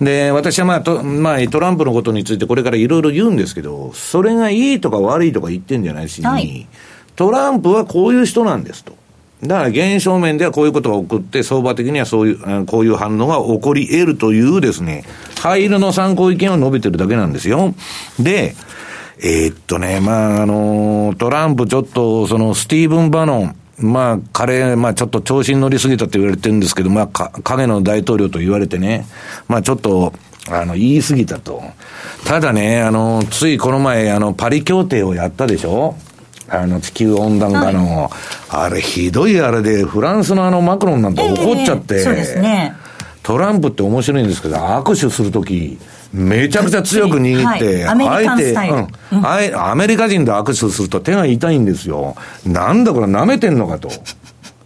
[0.00, 6.66] で、私はまあ、とまあ、トランプのことについてこれからいろいろ言うんですけど、それがいいとか悪いとか言ってんじゃないし、はい
[7.16, 8.94] トランプはこういう人なんですと。
[9.42, 15.04] だから現象面ではこういうことが起こって、相場的にはそういう、こういう反応が起こり得るというですね、
[15.40, 17.74] 灰色の参考意見を述べてるだけなんですよ。
[18.18, 18.54] で、
[19.22, 29.06] えーっとね、まあ、あの、トランプちょっと、その、スティーブン・バノン、まあ、彼、まあ、ちょっと調子に乗りすぎたって言われてるんですけど、まあ、か影の大統領と言われてね、
[29.48, 30.12] まあ、ちょっと、
[30.50, 31.62] あの、言い過ぎたと。
[32.24, 35.96] ただね、あの、ついこの前、あの、パリ協定をやったでしょ
[36.50, 38.10] あの、地球温暖化の、
[38.48, 42.74] あれ、ひどいあれで、フランスのあの、マクロンなんて怒っちゃって、ええそうですね。
[43.22, 45.78] トランプって面白いんですけど、握手するとき、
[46.12, 48.78] めちゃくちゃ強く握って、はいアメリカンスタイルう
[49.16, 52.16] んあいアメリカ人と握手すると手が痛いんですよ。
[52.44, 53.90] なんだこれ舐めてんのかと。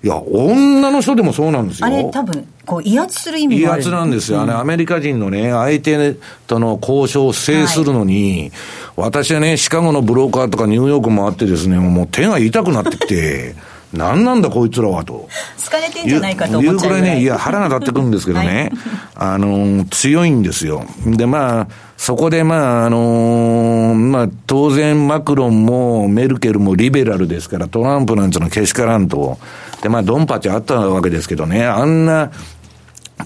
[0.04, 1.86] いや、女の人でもそうなんですよ。
[1.86, 3.66] あれ多分、こう威圧する意味威。
[3.66, 6.14] 圧なんですよ、あれ、アメリカ人のね、相手
[6.46, 8.52] との交渉を制するのに、
[8.96, 13.54] 私はね、シカゴのブローカーとかニューヨークもあってですね、もう手が痛くなってきて、
[13.94, 15.26] 何なんだこいつらはと。
[15.64, 17.00] 好かれてんじゃないかと思っちゃうぐらい。
[17.00, 18.72] くらいね、いや、腹が立ってくるんですけどね、
[19.16, 20.84] あの、強いんですよ。
[21.06, 29.38] で、まあ、そこでまあ、あのまあ、当然マクロンもメルケルもリベラルですから、トランプなんていうのはけしからんと。
[29.84, 32.30] で、まあ、ドンパチあったわけですけどね、あんな、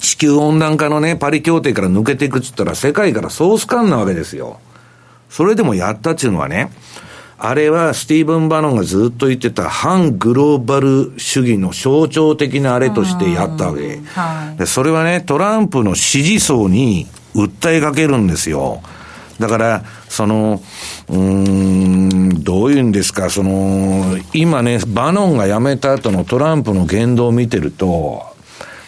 [0.01, 4.59] 地球温暖化のね、パリ協定から抜けていくっつったら、世界からソース感なわけですよ。
[5.31, 6.73] それでもやったっていうのはね、
[7.39, 14.01] あれはスティーブン・バノンがずっと言ってた反グローバル主義の象徴的なあれとしてやったわけ。
[14.59, 18.83] でそれはね、トランプの支持層に訴えかけるんですよ。
[19.39, 20.61] だから、その、
[21.09, 28.23] うーん、どういうんですか、その、今ね、バノンが辞めた後のトランプの言動を見てると、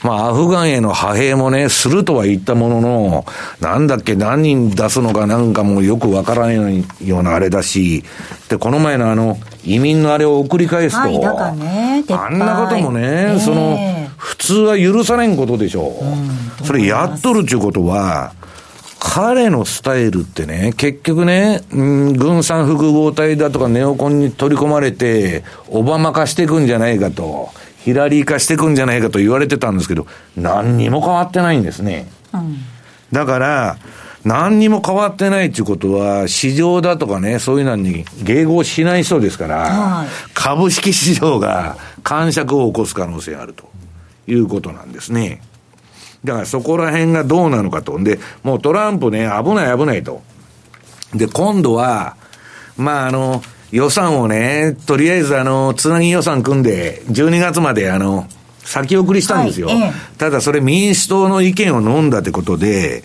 [0.02, 3.24] まあ、アフガンへの派兵もね、するとは言ったものの、
[3.60, 8.02] なんだっけ、何人出すのかなんかもよくわからないようなあれだし、
[8.48, 11.02] で、この前のあの、移民のあれを送り返すと、
[12.18, 13.78] あんなこともね、その、
[14.16, 15.92] 普通は許されんことでしょ
[16.62, 16.66] う。
[16.66, 18.32] それやっとるっていうことは、
[19.00, 32.10] 彼のスタイルってね、結局ね、うん、軍産複合体だとかネオコンに取り込まれて、オバマ化していくんじゃないかと、ヒラリー化していくんじゃないかと言われてたんですけど、何にも変わってないんですね。
[33.10, 33.78] だから、
[34.22, 43.70] 何にも変わってないっていうことは、市場だとかね、そういうのに迎合しない人ですから、はい株式市場が感触を起こす可能性があると
[44.26, 45.42] いうことなんですね。
[46.24, 47.98] だからそこら辺がどうなのかと。
[48.02, 50.22] で、もうトランプね、危ない危ないと。
[51.14, 52.16] で、今度は、
[52.76, 58.26] まあ、あの、予算をね、とりあえずあの、つなぎ予算組んで、12月まであの、
[58.64, 59.68] 先送りしたんですよ。
[59.68, 63.02] はいええただそれ民主党の意見を飲んだってことで、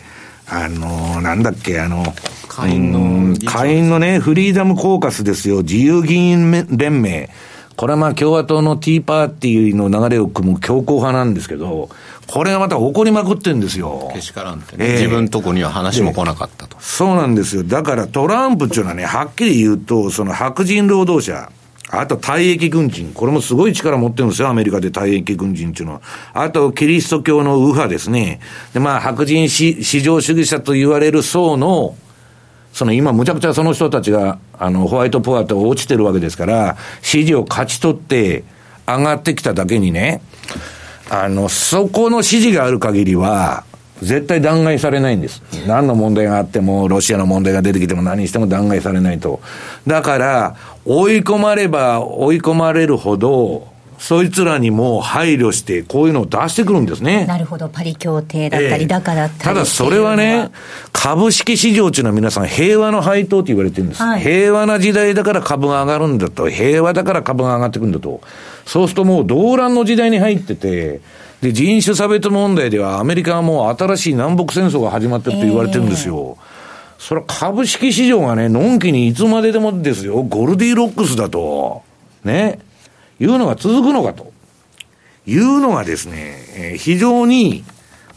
[0.47, 2.03] あの、なんだっけ、あの、
[2.49, 7.29] 下院のうん議長下院のね、フリーダムコーカスですよ、自由議員連盟。
[7.75, 11.89] これはまあ共和党のティーパーティーの流れを組む強硬派なんですけど、
[12.27, 14.09] これがまた怒りまくってんですよ。
[14.13, 16.77] けしからんってね、ええ自分とこには話も来なかったと。
[16.79, 17.63] そうなんですよ。
[17.63, 21.49] だからトランプっていうのはね、はっきり言うと、その白人労働者、
[21.89, 26.01] あと退役軍人、これもすごい力持ってるんですよ、アメリカで退役軍人っていうのは。
[26.33, 28.39] あと、キリスト教の右派ですね。
[28.73, 31.95] で、まあ、白人至至上主義者と言われる層の、
[32.73, 38.43] その今、むちゃくちゃその人たちが、あの、ホワイトポアと落ちてるわけですから、支持を勝ち取って
[38.87, 40.21] 上がってきただけにね、
[41.09, 43.63] あの、そこの指示がある限りは、
[44.01, 45.41] 絶対弾劾されないんです。
[45.67, 49.39] 何の問題があっても、ロシアの問題が出てきても何しても弾劾されないと。
[49.87, 57.25] だから、追い込まれば追い込まれるほど、そいつらにも配慮して、こういうのを出してくるんですね。
[57.25, 59.39] なるほど、パリ協定だったり、ええだからたり。
[59.39, 60.51] ただそれはね、
[60.91, 64.03] 株式市場っていうのは皆さん平和の配当と言われてるんです。
[64.03, 66.49] はい平和な時代だから株が上がるんだと。
[66.49, 68.21] 平和だから株が上がってくるんだと。
[68.65, 71.01] そうするともう動乱の時代に入ってて、
[71.41, 76.37] で、人種差別問題ではアメリカはもう新しい南北戦争が始まってると言われてるんですよ。
[76.97, 81.83] それは株式市場がね、のんきにいつまででもですよ、ゴルディロックスだと、
[82.23, 82.59] ね、
[83.19, 84.33] いうのが続くのかと。
[85.27, 87.63] いうのがですね、えー非常に、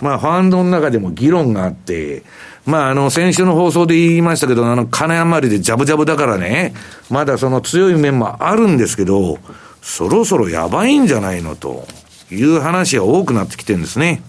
[0.00, 2.22] まあ、ファンドの中でも議論があって、
[2.66, 6.74] まあ、あの、先週の放送で言いましたけど、あの、金余りでジャブジャブだからね、
[7.08, 9.38] まだその強い面もあるんですけど、
[9.80, 11.86] そろそろやばいんじゃないのと
[12.30, 14.22] いう話は多くなってきてるんですね。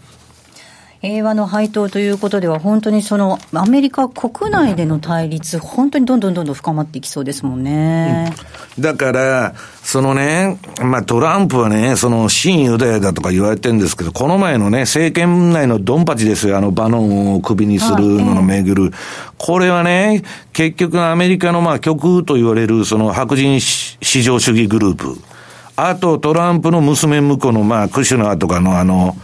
[1.01, 8.33] 平和の配当ということでは、本当にそのアメリカ国内での対立、本当にどんどんどんどん深まっていきそうですもんね。
[8.77, 18.91] だから、そのね、まあトランプはね、その新ユダヤだとか言われてるんですけど、この前のね、政権内のドンパチですよ、あのバノンをクビにするののめぐる。
[19.37, 25.17] これはね、結局アメリカのまあ極右と言われるその白人至上主義グループ。
[25.77, 29.15] あとトランプの娘婿のまあクシュナーとかのあの、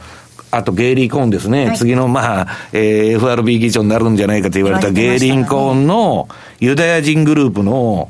[0.51, 1.67] あとゲイリー・コーンですね。
[1.67, 6.27] はい次のまあ、えー FRB 議長になるんじゃないかと言われたゲイリー・コーンの
[6.59, 8.09] ユダヤ人グループの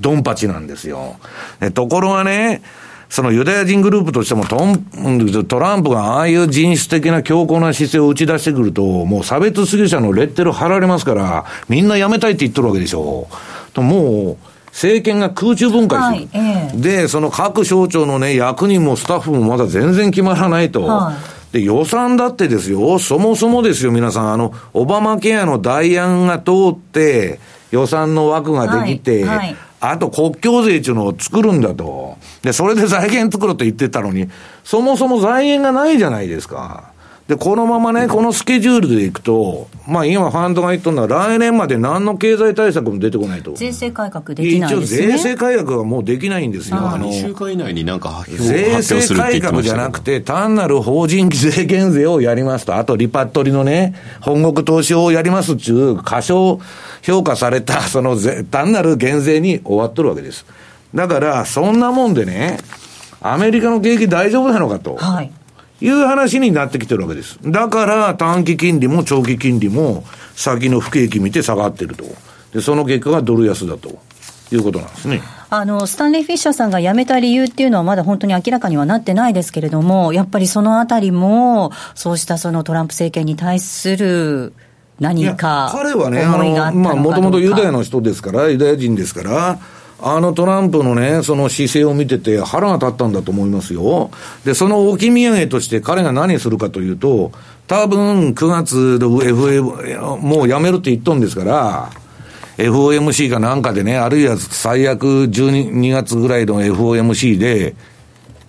[0.00, 1.16] ドンパチなんですよ。
[1.60, 2.62] でところがね、
[3.08, 13.28] そのユダヤ人グループとしてもトントランプがああいう人種的な強硬な姿勢を打ち出してくると、もう差別主義者のレッテル貼られますから、みんな辞めたいって言ってるわけでしょ。
[13.72, 16.40] ともう、政権が空中分解する。
[16.40, 20.84] はいええで、その各省庁のね、役人もスタッフもまだ全然決まらないと。
[20.84, 27.40] はいで、予算だってですよ、そもそもですよ、皆さん、あの、オバマケアの代案が通って、
[27.70, 32.16] 予算の枠ができて、はいはいあと国境税っていうのを作るんだと。
[32.42, 34.28] で、それで財源作ると言ってたのに、
[34.64, 36.92] そもそも財源がないじゃないですか。
[37.28, 43.52] で、このままね、このスケジュールでいくと、まあ今ファンドが言っとるのは来年まで何の経済対策も出てこないと。
[43.54, 45.08] 税制改革できない一応ですね。
[45.08, 46.76] 税制改革はもうできないんですよ。
[46.76, 56.60] あの2週間以内になんか発表税発表す制るって言って改革じゃなくて、単なる法人税減税をやりますと、あとリパットリのね、本国投資をやりますっていう、過小
[57.02, 60.46] 評価された、その税単なる減税に終わっとるわけです。
[60.94, 62.58] だから、そんなもんでね、
[63.20, 64.94] アメリカの景気大丈夫なのかと。
[64.94, 65.32] はい。
[65.80, 67.38] いう話になってきてるわけです。
[67.42, 70.04] だから短期金利も長期金利も
[70.34, 72.04] 先の不景気見て下がってると。
[72.52, 73.98] で、その結果がドル安だと
[74.52, 75.22] いうことなんですね。
[75.48, 84.54] あの、スタンレー・フィッシャーさんが辞めた理由っていうのはまだ本当に明らかにはなってないですけれども、やっぱりそのあたりも、そうしたそのトランプ政権に対する
[84.98, 89.58] 何か彼はね、あの、思いがあったのかまあ、もともとユダヤのの人ですから、ユダヤ人ですから、
[90.00, 94.10] あのトランプのね、その姿勢を見てて腹が立ったんだと思いますよ。
[94.44, 97.32] で、その置き土産として彼が何するかというと、
[97.66, 101.90] 多分9月で FA、もうやめるって言っとんですから、
[102.58, 107.74] FOMC かなんかでね、あるいは最悪12月ぐらいの FOMC で、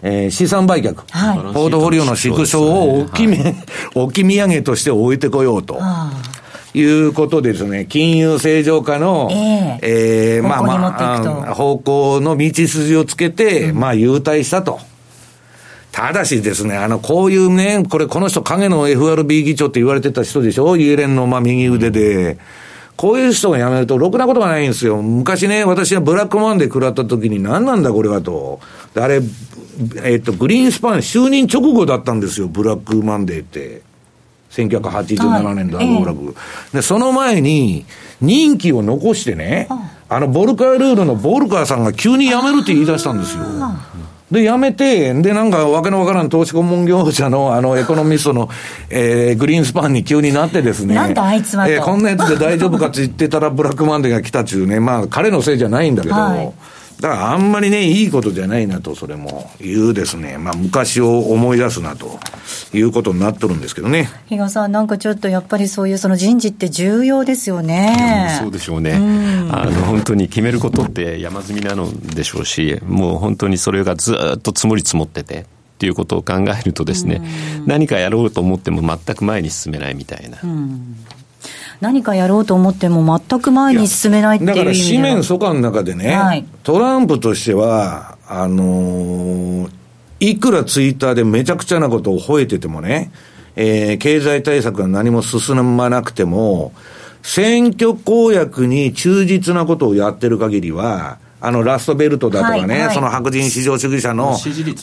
[0.03, 3.27] えー資産売却、はいポートフォリオの縮小を置き,、
[3.95, 5.79] 置き土産として置いてこようと。
[6.73, 14.79] いうことでですね、金融正常化の、ええーまあまあ、方向の道筋をつけて、まあ、優待したと。
[15.91, 20.77] ただしですね、あの、こういうね、これ、この人、影の FRB 議長って言われてた人でしょ？
[20.77, 22.37] イエレンの、まあ、右腕で。
[22.95, 25.01] こういう人が辞めると、ろくなことがないんですよ。
[25.03, 28.59] 昔ね、私はブラックマンデー食らった時に、何なんだこれはと。
[28.95, 29.21] であれ、
[30.03, 33.83] えっと、グリーンスパン就任直後だったんですよ、ブラックマンデーって。
[34.57, 35.87] 1987年だ、はい。
[35.87, 36.35] 暴落、
[36.73, 37.85] で、その前に、
[38.21, 39.67] 任期を残してね、
[40.09, 43.43] あの、ボルカールールのボルカーさんが急に辞めるって言い出したんですよ。
[44.31, 48.49] で、辞めて、で、なんか、わけのわからん投資顧問業者の、あの、エコノミストの、
[48.89, 50.95] えー、グリーンスパンに急になってですね。
[50.95, 51.71] なんだあいつはと。
[51.71, 56.53] えーこんなやつで大丈夫かって言ってたら、ブラックマンデーが来たっていうね、まあ、彼のせいじゃないんだけど、はい
[56.99, 62.19] だからあんまりね、いいことじゃないなと、それも、いうですね、まあ、昔を思い出すなと、
[62.73, 64.09] いうことになっとるんですけどね。
[64.27, 68.37] 比嘉さん、なんかちょっとやっぱりそういうその人事って重要ですよね。
[68.41, 68.93] そうでしょうね、
[69.51, 75.45] あの本当に決めることって山積みなのでしょうし、もう本当にそれがずっと積もり積もってて。
[75.77, 77.21] っていうことを考えるとですね、
[77.67, 80.39] 何かやろうと思っても全く前に進めないみたいな、
[81.81, 89.77] 何かやろうと思っても全く前に進めないっていうだから、意味では紙面疎開の中でね、はいトランプとしては、あのー
[90.19, 93.11] いくらツイッターでめちゃくちゃなことを吠えててもね、
[93.55, 96.73] えー、経済対策が何も進まなくても、
[97.21, 104.35] 選挙公約に忠実なことをやってる限りは、あの、ラストベルトだとかね、はいはい、その白人至上主義者の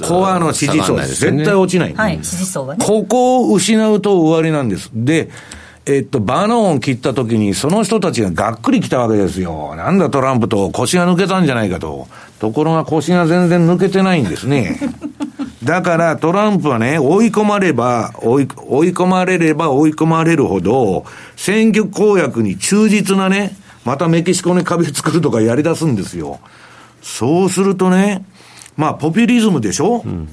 [0.07, 1.95] コアの支持層、絶対落ちない。
[1.95, 2.85] はい、支持層はね。
[2.85, 4.91] ここを失うと終わりなんです。
[4.93, 5.31] で、
[5.87, 9.75] えっと、バノンを切ったときに、その人たちががっくり来たわけですよ。
[9.77, 12.09] なんだトランプと腰が抜けたんじゃないかと。
[12.39, 14.79] ところが腰が全然抜けてないんですね。
[15.63, 21.05] だからトランプはね、追い込まれば、追い、追い込まれれば追い込まれるほど、
[21.37, 26.41] 選挙公約に忠実なね、またメキシコに壁作るとかやり出すんですよ。
[27.03, 28.25] そうするとね、
[28.77, 30.29] まあ、ポピュリズムでしょ、うん、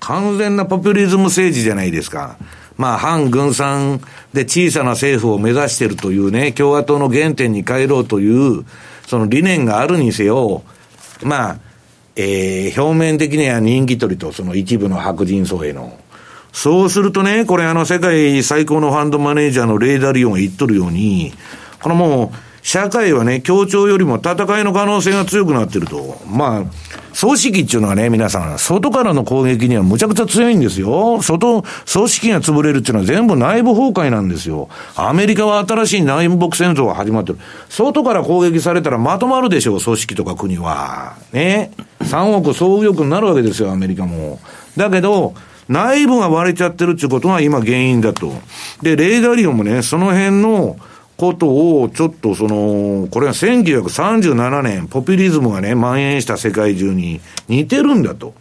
[0.00, 2.36] 完全なポピュリズム政治じゃないですか。
[2.76, 4.00] まあ、反軍産
[4.32, 8.64] で小さな政府を目指しているというね、共和党の原点に帰ろうという、
[9.06, 10.62] その理念があるにせよ、
[11.22, 11.58] まあ、
[12.16, 15.98] えー、表面的には人気取りとその一部の白人層への。
[16.52, 21.32] そうするとね、これあの世界最高のファンドマネージャーのレーダーリオンが言っとるように、
[21.82, 26.22] このもう、社会はね、協調よりも戦いの可能性が強くなってると。
[26.26, 26.64] まあ、
[27.18, 31.22] 組織っていうのはね、皆さん、外からの攻撃にはむちゃくちゃ強いんですよ。
[31.22, 34.68] 外、組織が潰れるっていうのは全部内部崩壊なんですよ。
[34.96, 37.38] アメリカは新しい内部戦争が始まってる。
[37.68, 41.14] 外から攻撃されたらまとまるでしょう、組織とか国は。
[41.32, 41.70] ね。
[42.00, 44.40] 3億総右翼になるわけですよ、アメリカも。
[44.76, 45.34] だけど、
[45.68, 48.32] 内部が割れちゃってるっていうことが今原因だと。
[48.82, 50.76] で、レーダーリオもね、その辺の、
[51.16, 51.46] こと
[51.80, 58.34] を、ちょっとその、これは1937年、ポピュリズムがね、蔓延した世界中に似てるんだと。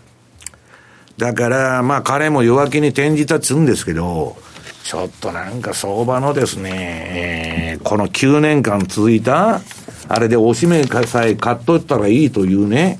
[1.17, 4.36] だから、まあ彼も弱気に転じたっつうんですけど、
[4.84, 9.61] ちょっとなんか相場のですね、この9年間続いた、
[10.09, 12.99] あれでおしめさえ買っとったらいいというね、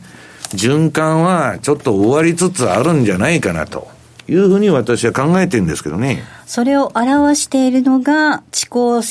[0.52, 3.92] 循環はちょっと終わりつつあるんじゃないかなと。
[4.28, 6.24] いうふうに私は考えてるんですけどね。
[6.46, 9.02] それを表しているのが、地高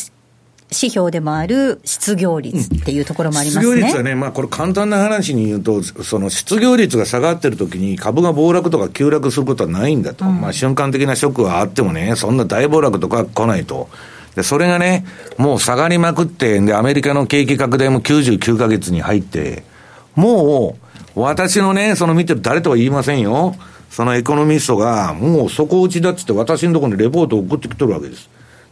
[0.75, 3.75] 指標でもある失業率っていうところもありますね。
[3.75, 10.25] 失業率はね、まあこれ簡単な話に言うと、その失業率が下がってる時に株が暴落とか急落することはないんだと。
[10.25, 13.89] うん、まあ瞬間的なショックはあってもね、そんな大暴落とか来ないと。
[14.35, 15.05] で、それがね、
[15.37, 19.63] もう下がりまくって、で、アメリカの景気拡大も99ヶ月に入って、
[20.15, 20.77] も
[21.15, 23.55] う、私のね、その見てる誰とは言いませんよ。
[23.91, 28.31] そのエコノミストが、もう底打ちだっつって私のところにレポートを送ってきとるわけです。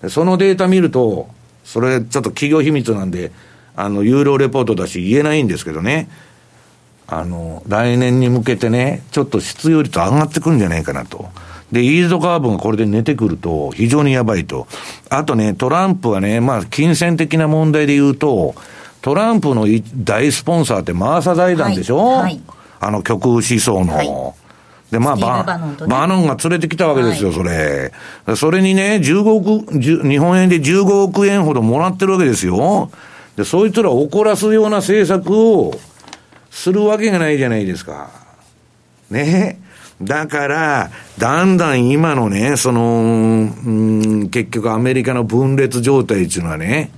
[0.08, 1.28] そのデータ見ると、
[1.70, 3.30] それちょっと企業秘密なんで、
[3.76, 6.08] あの、有料レポートだし言えないんですけどね、
[7.06, 11.28] あの、来年に向けてね、ちょっと失業率上がってくるんじゃないかなと。
[11.70, 14.66] で、イールドカーブがこれで寝てくると、非常にやばいと。
[15.10, 18.56] あとね、トランプはね、まあ、金銭的な問題で言うと、
[19.00, 22.42] トランプの大スポンサーってマーサ財団でしょ、はいはい、
[22.80, 23.94] あの極右思想の。
[23.94, 24.49] はい
[24.90, 27.92] で、まあ、ババノン、ね、バノンが連れてきたわけですよ、はい、それ。
[28.36, 32.90] それにね、15億、日本円で15億円ほどもらってるわけですよ。
[33.36, 35.72] で、そいつらを怒らすような政策を
[36.50, 38.10] するわけがないじゃないですか。
[39.10, 39.60] ね。
[40.02, 46.90] だから、だんだん今のね、その、うん、結局アメリカの分裂状態っていうのはね、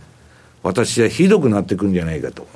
[0.63, 2.47] 私はひどくなってくんじゃないかと。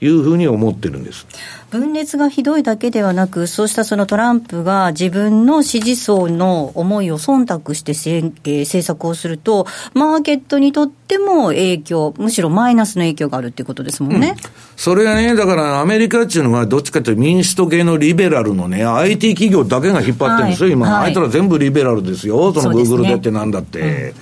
[0.00, 1.26] いうふうに思ってるんです。
[1.70, 14.34] 分裂がひどいだけではなく、そうしたそのトランプが自分の支持層の思いを忖度して政策をすると、マーケットにとっても影響、むしろマイナスの影響があるっていうことですもんね。
[14.36, 24.12] うん、それがね、だからアメリカっていうのは、どっちかというと民主党系のリベラルのね、IT 企業だけが引っ張ってるんですよ、はい、今、はい、あいつら全部リベラルですよ、そのグーグルでってなんだって。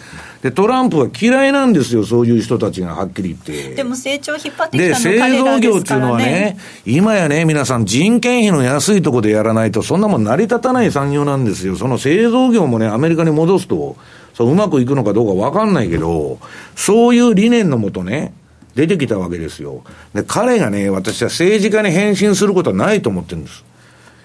[0.42, 3.74] で、トランプは嫌いなんですよ、そういう人たちがはっきり言って。
[3.74, 11.74] でも成長引っ張ってきたので、製造業っていうのはね、今やね、皆さん人件費の安いところでやらないと、そんなもん成り立たない産業なんですよ。
[11.74, 13.96] その製造業もね、アメリカに戻すと、
[14.34, 16.38] そううまくいくのかどうかわかんないけど、
[16.76, 18.32] そういう理念のもとね、
[18.76, 19.82] 出てきたわけですよ。
[20.14, 23.64] で、彼がね、私は政治家に変身することはないと思ってるんです。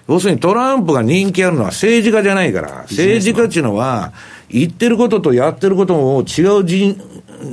[0.08, 4.12] 要するにトランプが人気あるのは政治家じゃないから、政治家っていうのは、
[4.48, 6.96] 言ってることとやってることを違う人、違う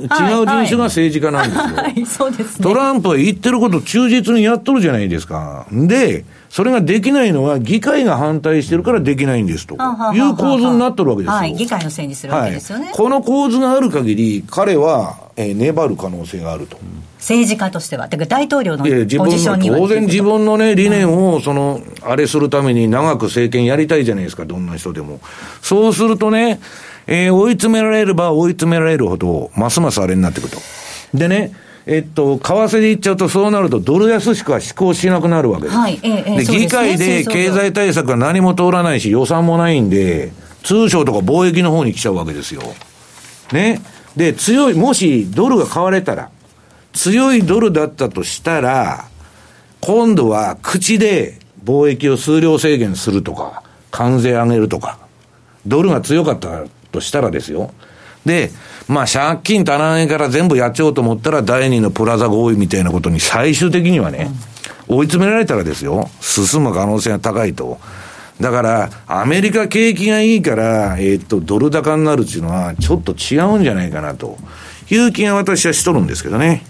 [0.02, 1.62] 人種が政治家なんですよ。
[1.76, 2.62] はい、そうですね。
[2.62, 5.66] トランプは言ってること忠実にやっとるじゃないですか。
[5.70, 11.32] で、それができないのは議会が反対してるからできないんですという構図になってるわけですよ。
[11.32, 12.86] はい、議会のせいにするわけですよね。
[12.86, 16.78] はい、この構図がある限り、彼は、えー、粘る可能性があると。
[17.22, 25.20] 政治家としては、てか大統領のポジションには当然自分のね、理念を、その、あれするために長く政権やりたいじゃないですか、どんな人でも。
[25.62, 26.58] そうするとね、
[27.06, 30.58] えー、追い詰められれば追い詰められるほど、ますますあれになってくると。
[31.14, 31.52] でね、
[31.86, 35.76] えっと、為替で言っちゃうと、そうなると、ドル安しか施行しなくなるわけです。
[35.76, 40.32] はい、ええ、で、議会で経済対策が何も通らないし、予算もないんで、
[40.64, 42.62] 通商とか貿易の方に来ちゃうわけですよ。
[43.52, 43.80] ね。
[44.16, 46.30] で、強い、もしドルが買われたら、
[46.92, 49.06] 強いドルだったとしたら、
[49.80, 54.98] 今度は口で貿易を数量制限するとか、関税上げるとか、
[55.66, 57.72] ドルが強かったとしたらですよ。
[58.24, 58.50] で、
[58.88, 64.30] まあ借金足らないから全部やっちゃおうと思ったら第二のプラザ合意みたいなことに最終的にはね、
[64.88, 67.78] 追い詰められたらですよ、進む可能性が高いと。
[68.40, 74.36] だから、アメリカ景気がいいから、えー、っと、ドル高になるっていうのは、ちょっと違うんじゃないかなと
[74.90, 76.64] いう気が私はしとるんですけどね。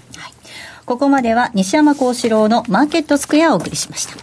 [0.83, 4.15] はい、ここまでは西山幸四郎のマーケットスクエアをお送りしました。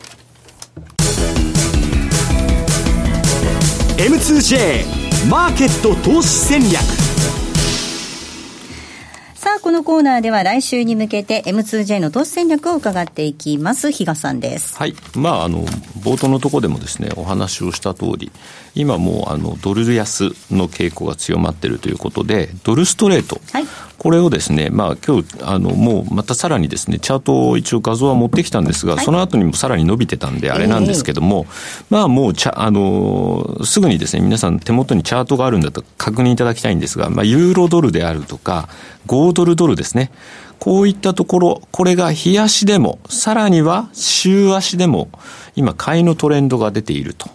[3.97, 6.81] M2J マーケット投資戦略
[9.35, 13.91] さあ、このコーナーでは来週に向けて M2J の投資戦略を伺っていきます。
[13.91, 14.77] 比嘉さんです。
[14.77, 14.93] はい。
[15.15, 15.65] まあ、あの、
[16.01, 18.31] 冒頭のところでもですね、お話をした通り、
[18.75, 23.39] 今もう、あの、ドル安の傾向が強まっているということで、ドルストレート。
[23.99, 24.03] はい。
[24.03, 38.69] これをですね、まあ、今日、あの、もう、またさらにですね、チャートを一応画像は持ってきたんですが、はい、その後にもさらに伸びてたんで、あれなんですけども、えー、まあ、もう、ちゃ、あの、すぐにですね、皆さん手元にチャートがあるんだと確認いただきたいんですが、まあ、ユーロドルであるとか、
[39.07, 40.11] 5ドルドルですね。
[40.59, 45.09] こういったところ、これが日足でも、さらには週足でも、
[45.55, 47.29] 今、買いのトレンドが出ていると。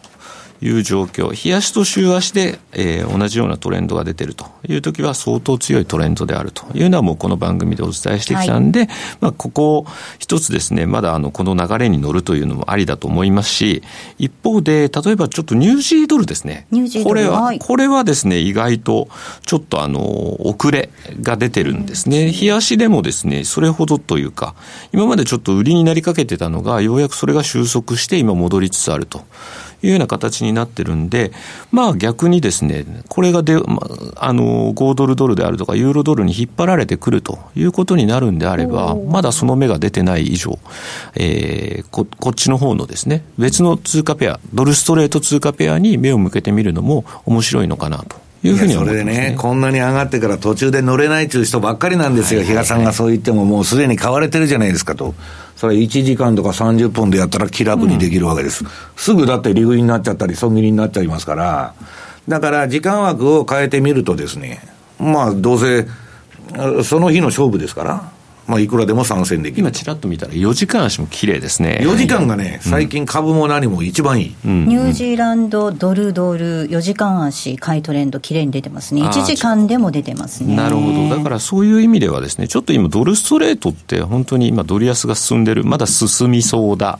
[0.62, 8.88] いう状況、日足と週足で、えー、同じようなトレンドが出てるというときは相当強いトレンドであるというのはもうこの番組でお伝えしてきたんで、はい、
[9.20, 9.86] まあここ
[10.18, 13.82] 一つですね、まだあのこの流れに乗るというのもありだと思いますし、
[14.18, 16.66] 一方で、例えばちょっとニュージードルですね。
[17.04, 19.08] これは、これはですね、意外と
[19.44, 20.90] ちょっとあの、遅れ
[21.20, 22.32] が出てるんですね。
[22.32, 24.54] 日足でもですね、それほどというか、
[24.92, 29.24] 今までちょっと売りになりかけてたのが、ようやくそれが収束して今戻りつつあると。
[29.84, 31.30] いうような形になってるんで、
[31.70, 33.82] まあ逆にですね、これがで、ま
[34.16, 40.58] あ、あの、5ドルドルであるとか、ユーロドルに引っ張られてくるということになるんであれば、まだその目が出てない以上、
[41.14, 48.24] えー、こ、こっちの方のですね、別の通貨ペア、ドルストレート通貨ペアに目を向けてみるのも面白いのかなと。
[48.42, 55.14] いうふうに思います、ね、それでね、こんなに上がってから途中で乗れないという人ばっかりなんですよ、比嘉さんがそう言っても、もうすでに買われてるじゃないですかと。
[55.64, 58.64] それ1時間とか30分でやったら気楽にできるわけです。
[58.64, 61.74] うん、すぐだって利食いになっちゃったり、損切りになっちゃいますから、
[62.28, 64.60] だから時間枠を変えてみるとですね、
[64.98, 65.86] まあどうせ、
[66.84, 68.10] その日の勝負ですから、
[68.46, 69.60] まあ、いくらでも参戦できる。
[69.60, 71.80] 今、ちらっと見たら、4時間足も綺麗ですね。
[71.82, 74.34] 4時間がね、最近株も何も一番いい。
[74.44, 79.02] うん、ニュージーランドドルドル、4時間足、買いトレンド、綺麗に出てますね。
[79.02, 80.54] 1時間でも出てますね。
[80.56, 81.16] なるほど。
[81.16, 86.98] だからそういう意味ではですね、ちょっと今、ドルストレートって、本当に今、ドル安が進んでる、まだ進みそうだ。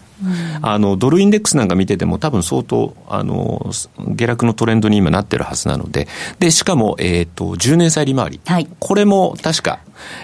[0.63, 3.71] あのドルインデックスなんか見てても、多分相当あの
[4.15, 9.81] 下落のトレンドに今なってるはずなので、でしかも、えーと、10年債利回り、はい、これも確か、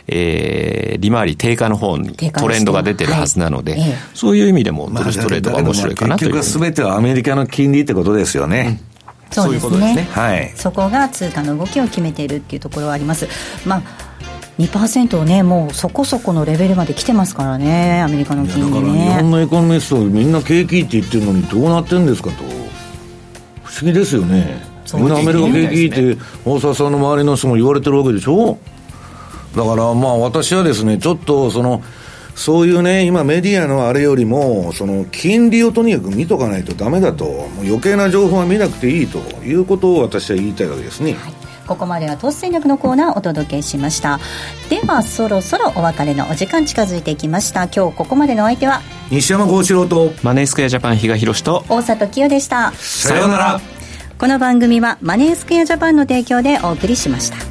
[0.06, 3.80] えー、利回り低下の方にトレンドが出てるはずなので、はい、
[4.14, 8.80] そういう意味でもドルストレートが面白いかなという、まあ、結局すべてはアメリカの金利ってことですよね。
[8.84, 8.90] うん
[9.30, 13.28] そうですね、ね、はい、そこが通貨の動きを決めているっていうところはあります。
[13.64, 13.82] まあ
[14.58, 19.04] 2%をね、もうそこそこのレベルまで来てますからね、アメリカの金利ね。
[19.04, 22.44] 日本のエコノミスト、みんな景気って言ってるのに、どうなってんですかと、
[23.62, 24.62] 不思議ですよね。
[24.92, 28.58] みんなアメリカ景気って、大沢さんの周りの人も言われてるわけでしょ。
[29.56, 31.82] だからまあ私はですね、ちょっとその、
[32.34, 41.14] そういうね、今メディアのあれよりも、その金利をとにかく見とかないとだめだと、もう余計な情報は見なくていいということを私は言いたいわけですね。
[41.14, 41.32] はい。
[41.66, 44.18] ここまでは投資戦略のコーナーをお届けしました。
[44.68, 47.68] ではそろそろお別れのお時間近づいていきました。
[47.68, 48.80] 今日ここまでのお相手は
[49.10, 52.72] 西山幸四郎とマネースクエアジャパン比嘉宏と大里清でした。
[52.72, 53.60] さようなら。
[54.20, 57.49] この番組はマネースクエアジャパンの提供でお送りしました